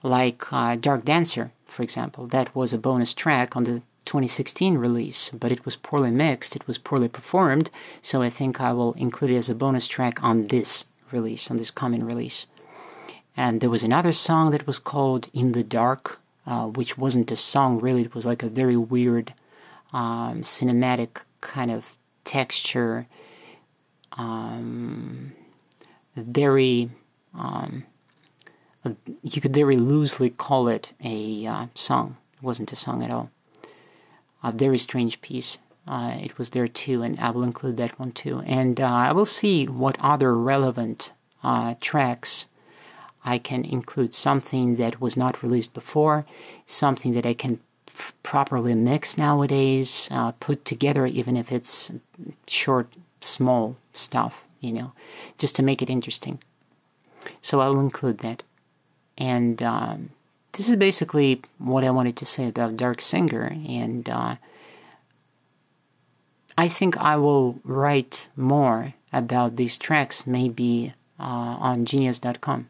like 0.03 0.53
uh, 0.53 0.77
Dark 0.77 1.07
Dancer, 1.07 1.53
for 1.67 1.83
example. 1.83 2.27
That 2.27 2.55
was 2.55 2.75
a 2.75 2.79
bonus 2.79 3.15
track 3.15 3.57
on 3.57 3.65
the 3.65 3.81
2016 4.05 4.79
release, 4.79 5.31
but 5.31 5.53
it 5.53 5.65
was 5.65 5.77
poorly 5.77 6.11
mixed, 6.11 6.57
it 6.57 6.67
was 6.67 6.79
poorly 6.79 7.09
performed, 7.09 7.71
so 8.01 8.23
I 8.23 8.29
think 8.29 8.61
I 8.61 8.73
will 8.73 8.93
include 8.95 9.31
it 9.31 9.37
as 9.37 9.51
a 9.51 9.55
bonus 9.55 9.87
track 9.87 10.23
on 10.23 10.47
this 10.49 10.87
release, 11.11 11.51
on 11.51 11.57
this 11.57 11.71
coming 11.71 12.05
release. 12.05 12.47
And 13.37 13.61
there 13.61 13.71
was 13.71 13.83
another 13.83 14.13
song 14.13 14.51
that 14.51 14.67
was 14.67 14.79
called 14.79 15.29
In 15.33 15.53
the 15.53 15.65
Dark, 15.65 16.21
uh, 16.47 16.67
which 16.67 16.99
wasn't 16.99 17.31
a 17.31 17.37
song 17.37 17.81
really, 17.81 18.03
it 18.03 18.15
was 18.15 18.27
like 18.27 18.43
a 18.43 18.49
very 18.49 18.77
weird 18.77 19.33
um, 19.93 20.43
cinematic 20.43 21.23
kind 21.41 21.71
of 21.71 21.97
texture, 22.25 23.07
um, 24.13 25.33
very, 26.17 26.91
um, 27.39 27.85
you 29.23 29.41
could 29.41 29.55
very 29.55 29.77
loosely 29.77 30.29
call 30.31 30.69
it 30.69 30.93
a 31.03 31.47
uh, 31.47 31.67
song. 31.75 32.17
It 32.35 32.43
wasn't 32.43 32.73
a 32.73 32.77
song 32.77 33.03
at 33.03 33.13
all 33.13 33.31
a 34.43 34.53
very 34.53 34.79
strange 34.79 35.21
piece. 35.21 35.59
Uh, 35.89 36.15
it 36.21 36.39
was 36.39 36.51
there 36.51 36.69
too, 36.69 37.03
and 37.03 37.19
I 37.19 37.31
will 37.31 37.43
include 37.43 37.77
that 37.79 37.99
one 37.99 38.13
too. 38.13 38.43
And 38.47 38.81
uh, 38.81 38.87
I 38.87 39.13
will 39.13 39.27
see 39.27 39.67
what 39.67 39.97
other 40.01 40.35
relevant 40.37 41.13
uh, 41.43 41.75
tracks 41.81 42.47
I 43.25 43.39
can 43.39 43.65
include. 43.65 44.15
Something 44.15 44.77
that 44.77 45.01
was 45.01 45.17
not 45.17 45.43
released 45.43 45.75
before, 45.75 46.25
something 46.67 47.15
that 47.15 47.27
I 47.27 47.35
can 47.35 47.61
properly 48.23 48.75
mix 48.75 49.19
nowadays, 49.19 50.09
uh, 50.11 50.33
put 50.33 50.65
together, 50.65 51.07
even 51.07 51.37
if 51.37 51.53
it's 51.53 51.93
short, 52.47 52.89
small 53.21 53.77
stuff, 53.93 54.45
you 54.61 54.73
know, 54.73 54.93
just 55.39 55.55
to 55.57 55.63
make 55.63 55.83
it 55.83 55.91
interesting. 55.91 56.39
So 57.41 57.61
I 57.61 57.69
will 57.69 57.81
include 57.81 58.19
that. 58.19 58.43
And 59.19 59.63
um, 59.63 60.11
this 60.53 60.69
is 60.69 60.77
basically 60.77 61.41
what 61.59 61.85
I 61.85 61.91
wanted 61.91 62.17
to 62.17 62.27
say 62.27 62.49
about 62.49 62.77
Dark 62.77 63.01
Singer, 63.01 63.57
and 63.67 64.09
uh, 64.09 64.37
I 66.57 66.69
think 66.69 66.97
I 66.99 67.17
will 67.17 67.59
write 67.65 68.29
more 68.37 68.95
about 69.13 69.57
these 69.57 69.79
tracks 69.79 70.27
maybe 70.27 70.93
uh, 71.19 71.23
on 71.23 71.85
genius.com, 71.85 72.69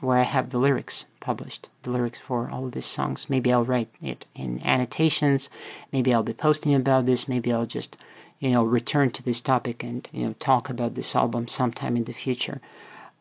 where 0.00 0.18
I 0.18 0.24
have 0.24 0.50
the 0.50 0.58
lyrics 0.58 1.06
published, 1.20 1.68
the 1.82 1.90
lyrics 1.90 2.18
for 2.18 2.50
all 2.50 2.68
these 2.68 2.86
songs. 2.86 3.30
Maybe 3.30 3.52
I'll 3.52 3.64
write 3.64 3.88
it 4.02 4.26
in 4.34 4.64
annotations, 4.66 5.48
maybe 5.92 6.12
I'll 6.12 6.22
be 6.22 6.34
posting 6.34 6.74
about 6.74 7.06
this, 7.06 7.28
maybe 7.28 7.52
I'll 7.52 7.66
just 7.66 7.96
you 8.38 8.50
know 8.50 8.64
return 8.64 9.10
to 9.12 9.22
this 9.22 9.40
topic 9.40 9.82
and 9.82 10.06
you 10.12 10.26
know 10.26 10.34
talk 10.40 10.68
about 10.68 10.94
this 10.94 11.16
album 11.16 11.48
sometime 11.48 11.96
in 11.96 12.04
the 12.04 12.12
future 12.12 12.60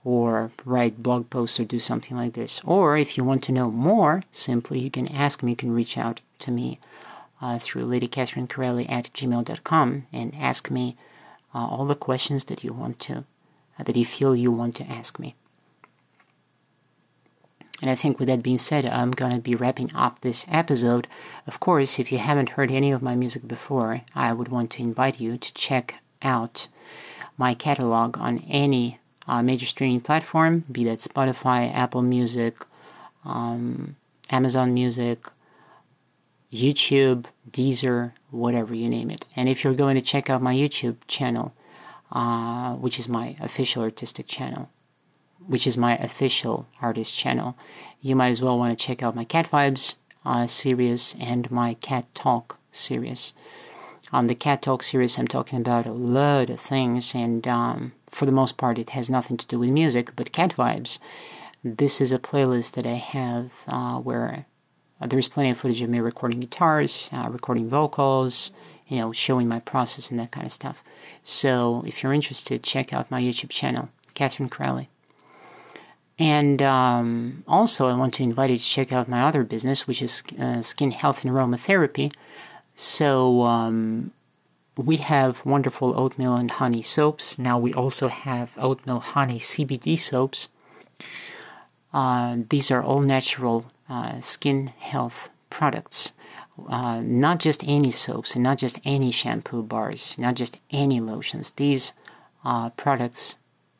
or 0.03 0.51
write 0.65 1.03
blog 1.03 1.29
posts 1.29 1.59
or 1.59 1.65
do 1.65 1.79
something 1.79 2.17
like 2.17 2.33
this. 2.33 2.61
Or 2.63 2.97
if 2.97 3.17
you 3.17 3.23
want 3.23 3.43
to 3.43 3.51
know 3.51 3.69
more, 3.69 4.23
simply 4.31 4.79
you 4.79 4.89
can 4.89 5.07
ask 5.07 5.43
me, 5.43 5.51
you 5.51 5.57
can 5.57 5.73
reach 5.73 5.97
out 5.97 6.21
to 6.39 6.51
me 6.51 6.79
uh, 7.41 7.59
through 7.59 7.85
Corelli 7.85 8.89
at 8.89 9.13
gmail.com 9.13 10.07
and 10.11 10.35
ask 10.35 10.71
me 10.71 10.95
uh, 11.53 11.59
all 11.59 11.85
the 11.85 11.95
questions 11.95 12.45
that 12.45 12.63
you 12.63 12.73
want 12.73 12.99
to, 13.01 13.23
uh, 13.79 13.83
that 13.83 13.95
you 13.95 14.05
feel 14.05 14.35
you 14.35 14.51
want 14.51 14.75
to 14.75 14.89
ask 14.89 15.19
me. 15.19 15.35
And 17.81 17.89
I 17.89 17.95
think 17.95 18.19
with 18.19 18.27
that 18.27 18.43
being 18.43 18.59
said, 18.59 18.85
I'm 18.85 19.11
going 19.11 19.33
to 19.33 19.39
be 19.39 19.55
wrapping 19.55 19.91
up 19.95 20.21
this 20.21 20.45
episode. 20.47 21.07
Of 21.47 21.59
course, 21.59 21.97
if 21.97 22.11
you 22.11 22.19
haven't 22.19 22.49
heard 22.49 22.69
any 22.69 22.91
of 22.91 23.01
my 23.01 23.15
music 23.15 23.47
before, 23.47 24.01
I 24.13 24.33
would 24.33 24.49
want 24.49 24.69
to 24.71 24.83
invite 24.83 25.19
you 25.19 25.37
to 25.37 25.53
check 25.55 25.95
out 26.21 26.67
my 27.39 27.55
catalog 27.55 28.19
on 28.19 28.43
any 28.47 28.99
uh, 29.31 29.41
major 29.41 29.65
streaming 29.65 30.01
platform, 30.01 30.65
be 30.69 30.83
that 30.83 30.99
Spotify, 30.99 31.73
Apple 31.73 32.01
Music, 32.01 32.53
um, 33.23 33.95
Amazon 34.29 34.73
Music, 34.73 35.19
YouTube, 36.51 37.25
Deezer, 37.49 38.11
whatever 38.29 38.75
you 38.75 38.89
name 38.89 39.09
it. 39.09 39.25
And 39.37 39.47
if 39.47 39.63
you're 39.63 39.73
going 39.73 39.95
to 39.95 40.01
check 40.01 40.29
out 40.29 40.41
my 40.41 40.53
YouTube 40.53 40.97
channel, 41.07 41.53
uh, 42.11 42.73
which 42.75 42.99
is 42.99 43.07
my 43.07 43.37
official 43.39 43.83
artistic 43.83 44.27
channel, 44.27 44.69
which 45.47 45.65
is 45.65 45.77
my 45.77 45.95
official 45.95 46.67
artist 46.81 47.17
channel, 47.17 47.55
you 48.01 48.17
might 48.17 48.31
as 48.31 48.41
well 48.41 48.57
want 48.57 48.77
to 48.77 48.85
check 48.85 49.01
out 49.01 49.15
my 49.15 49.23
Cat 49.23 49.49
Vibes 49.49 49.95
uh, 50.25 50.45
series 50.45 51.15
and 51.21 51.49
my 51.49 51.75
Cat 51.75 52.03
Talk 52.13 52.59
series. 52.73 53.31
On 54.11 54.27
the 54.27 54.35
Cat 54.35 54.61
Talk 54.61 54.83
series, 54.83 55.17
I'm 55.17 55.29
talking 55.29 55.57
about 55.57 55.85
a 55.85 55.93
lot 55.93 56.49
of 56.49 56.59
things, 56.59 57.15
and 57.15 57.47
um, 57.47 57.93
for 58.11 58.25
the 58.25 58.31
most 58.31 58.57
part, 58.57 58.77
it 58.77 58.91
has 58.91 59.09
nothing 59.09 59.37
to 59.37 59.47
do 59.47 59.57
with 59.59 59.69
music, 59.69 60.15
but 60.15 60.31
cat 60.31 60.53
vibes. 60.55 60.99
This 61.63 62.01
is 62.01 62.11
a 62.11 62.19
playlist 62.19 62.73
that 62.73 62.85
I 62.85 62.95
have 62.95 63.63
uh, 63.67 63.97
where 63.99 64.45
uh, 64.99 65.07
there's 65.07 65.27
plenty 65.27 65.49
of 65.49 65.57
footage 65.57 65.81
of 65.81 65.89
me 65.89 65.99
recording 65.99 66.39
guitars, 66.39 67.09
uh, 67.13 67.29
recording 67.29 67.69
vocals, 67.69 68.51
you 68.87 68.99
know, 68.99 69.11
showing 69.11 69.47
my 69.47 69.59
process 69.59 70.11
and 70.11 70.19
that 70.19 70.31
kind 70.31 70.45
of 70.45 70.53
stuff. 70.53 70.83
So 71.23 71.83
if 71.87 72.03
you're 72.03 72.13
interested, 72.13 72.63
check 72.63 72.93
out 72.93 73.11
my 73.11 73.21
YouTube 73.21 73.49
channel, 73.49 73.89
Catherine 74.13 74.49
Corelli. 74.49 74.89
And 76.19 76.61
um, 76.61 77.43
also, 77.47 77.87
I 77.87 77.95
want 77.95 78.13
to 78.15 78.23
invite 78.23 78.51
you 78.51 78.57
to 78.59 78.63
check 78.63 78.91
out 78.91 79.07
my 79.07 79.23
other 79.23 79.43
business, 79.43 79.87
which 79.87 80.01
is 80.01 80.21
uh, 80.39 80.61
skin 80.61 80.91
health 80.91 81.23
and 81.23 81.33
aromatherapy. 81.33 82.13
So, 82.75 83.41
um, 83.43 84.11
we 84.77 84.97
have 84.97 85.45
wonderful 85.45 85.99
oatmeal 85.99 86.35
and 86.35 86.51
honey 86.51 86.81
soaps. 86.81 87.37
Now 87.37 87.59
we 87.59 87.73
also 87.73 88.07
have 88.07 88.53
oatmeal 88.57 88.99
honey 88.99 89.39
CBD 89.39 89.99
soaps. 89.99 90.47
Uh, 91.93 92.37
these 92.49 92.71
are 92.71 92.83
all 92.83 93.01
natural 93.01 93.65
uh, 93.89 94.21
skin 94.21 94.67
health 94.79 95.29
products. 95.49 96.13
Uh, 96.69 97.01
not 97.01 97.39
just 97.39 97.63
any 97.65 97.91
soaps 97.91 98.35
and 98.35 98.43
not 98.43 98.57
just 98.57 98.79
any 98.85 99.11
shampoo 99.11 99.63
bars, 99.63 100.15
not 100.17 100.35
just 100.35 100.59
any 100.69 100.99
lotions. 100.99 101.51
These 101.51 101.93
uh, 102.45 102.69
products 102.71 103.37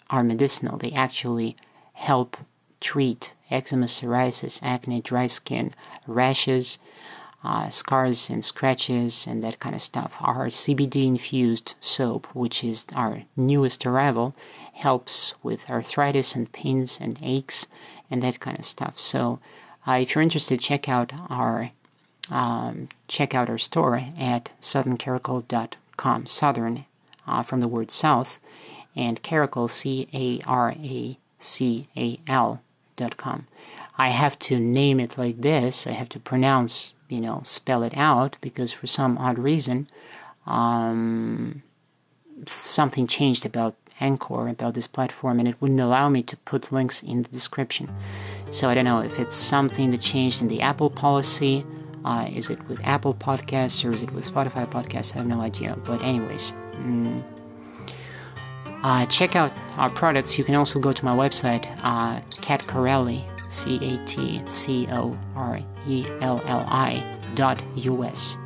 are 0.10 0.24
medicinal. 0.24 0.78
They 0.78 0.92
actually 0.92 1.56
help 1.94 2.38
treat 2.80 3.34
eczema, 3.50 3.86
psoriasis, 3.86 4.62
acne, 4.64 5.02
dry 5.02 5.28
skin, 5.28 5.74
rashes, 6.08 6.80
uh, 7.44 7.70
scars 7.70 8.30
and 8.30 8.46
scratches, 8.46 9.26
and 9.28 9.44
that 9.44 9.60
kind 9.60 9.76
of 9.76 9.82
stuff. 9.82 10.18
Our 10.22 10.48
CBD 10.48 11.06
infused 11.08 11.76
soap, 11.80 12.28
which 12.34 12.64
is 12.64 12.86
our 12.96 13.24
newest 13.36 13.86
arrival, 13.86 14.36
helps 14.74 15.36
with 15.44 15.70
arthritis 15.70 16.36
and 16.36 16.52
pains 16.52 17.00
and 17.00 17.18
aches 17.22 17.68
and 18.10 18.22
that 18.22 18.40
kind 18.40 18.60
of 18.60 18.66
stuff. 18.66 19.00
So, 19.00 19.40
uh, 19.88 19.94
if 19.94 20.14
you're 20.14 20.22
interested, 20.22 20.60
check 20.60 20.88
out 20.88 21.12
our 21.30 21.72
um, 22.30 22.90
check 23.08 23.34
out 23.34 23.50
our 23.50 23.58
store 23.58 24.04
at 24.20 24.52
southerncaracal.com. 24.62 26.28
Southern 26.28 26.86
uh, 27.28 27.44
from 27.44 27.62
the 27.62 27.68
word 27.68 27.92
south, 27.92 28.40
and 28.96 29.22
caracal 29.22 29.68
C 29.68 30.08
A 30.14 30.42
R 30.48 30.72
A 30.72 31.18
C 31.40 31.86
A 31.98 32.20
L 32.28 32.62
dot 32.96 33.18
com. 33.18 33.48
I 33.98 34.10
have 34.10 34.40
to 34.40 34.60
name 34.60 35.00
it 35.00 35.18
like 35.18 35.38
this. 35.38 35.86
I 35.86 35.92
have 35.92 36.10
to 36.10 36.20
pronounce, 36.20 36.94
you 37.10 37.20
know, 37.20 37.42
spell 37.44 37.84
it 37.84 37.96
out 37.96 38.38
because 38.42 38.74
for 38.74 38.88
some 38.88 39.18
odd 39.18 39.38
reason, 39.38 39.88
um, 40.46 41.62
something 42.48 43.08
changed 43.08 43.46
about 43.46 43.76
Anchor, 44.00 44.48
about 44.48 44.74
this 44.74 44.88
platform, 44.88 45.40
and 45.40 45.48
it 45.48 45.62
wouldn't 45.62 45.80
allow 45.80 46.10
me 46.10 46.24
to 46.24 46.36
put 46.38 46.72
links 46.72 47.04
in 47.04 47.22
the 47.22 47.30
description. 47.30 47.90
So 48.50 48.70
I 48.70 48.74
don't 48.74 48.86
know 48.86 49.02
if 49.02 49.20
it's 49.20 49.36
something 49.36 49.92
that 49.92 50.02
changed 50.02 50.42
in 50.42 50.48
the 50.48 50.62
Apple 50.62 50.90
policy. 50.90 51.64
Uh, 52.04 52.28
is 52.34 52.50
it 52.50 52.68
with 52.68 52.84
Apple 52.84 53.14
Podcasts 53.14 53.86
or 53.86 53.94
is 53.94 54.02
it 54.02 54.12
with 54.12 54.30
Spotify 54.30 54.66
Podcasts? 54.66 55.14
I 55.14 55.20
have 55.20 55.28
no 55.28 55.42
idea. 55.42 55.78
But, 55.86 56.02
anyways, 56.02 56.54
mm, 56.74 57.22
uh, 58.82 59.06
check 59.06 59.36
out 59.36 59.54
our 59.78 59.92
products. 59.92 60.40
You 60.40 60.44
can 60.44 60.56
also 60.56 60.80
go 60.80 60.92
to 60.92 61.06
my 61.06 61.16
website, 61.16 61.70
uh, 61.84 62.22
Cat 62.42 62.66
Corelli, 62.66 63.24
C 63.52 63.76
A 63.76 64.06
T 64.08 64.42
C 64.48 64.88
O 64.92 65.18
R 65.36 65.60
E 65.88 66.06
L 66.22 66.42
L 66.46 66.66
I 66.68 67.04
dot 67.36 67.62
US. 67.76 68.38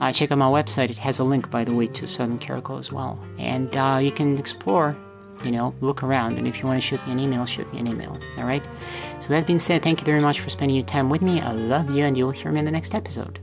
Uh, 0.00 0.12
check 0.12 0.30
out 0.30 0.38
my 0.38 0.46
website. 0.46 0.90
It 0.90 0.98
has 0.98 1.18
a 1.18 1.24
link, 1.24 1.50
by 1.50 1.64
the 1.64 1.74
way, 1.74 1.86
to 1.86 2.06
Southern 2.06 2.38
Caracal 2.38 2.78
as 2.78 2.92
well. 2.92 3.18
And 3.38 3.74
uh, 3.76 3.98
you 4.02 4.12
can 4.12 4.36
explore, 4.38 4.96
you 5.44 5.50
know, 5.50 5.74
look 5.80 6.02
around. 6.02 6.36
And 6.36 6.46
if 6.46 6.58
you 6.60 6.66
want 6.66 6.80
to 6.82 6.86
shoot 6.86 7.04
me 7.06 7.12
an 7.12 7.20
email, 7.20 7.46
shoot 7.46 7.72
me 7.72 7.80
an 7.80 7.86
email. 7.86 8.18
All 8.36 8.44
right? 8.44 8.62
So, 9.20 9.28
that 9.28 9.46
being 9.46 9.58
said, 9.58 9.82
thank 9.82 10.00
you 10.00 10.04
very 10.04 10.20
much 10.20 10.40
for 10.40 10.50
spending 10.50 10.76
your 10.76 10.86
time 10.86 11.08
with 11.08 11.22
me. 11.22 11.40
I 11.40 11.52
love 11.52 11.90
you, 11.90 12.04
and 12.04 12.18
you'll 12.18 12.32
hear 12.32 12.50
me 12.52 12.58
in 12.58 12.64
the 12.64 12.70
next 12.70 12.94
episode. 12.94 13.38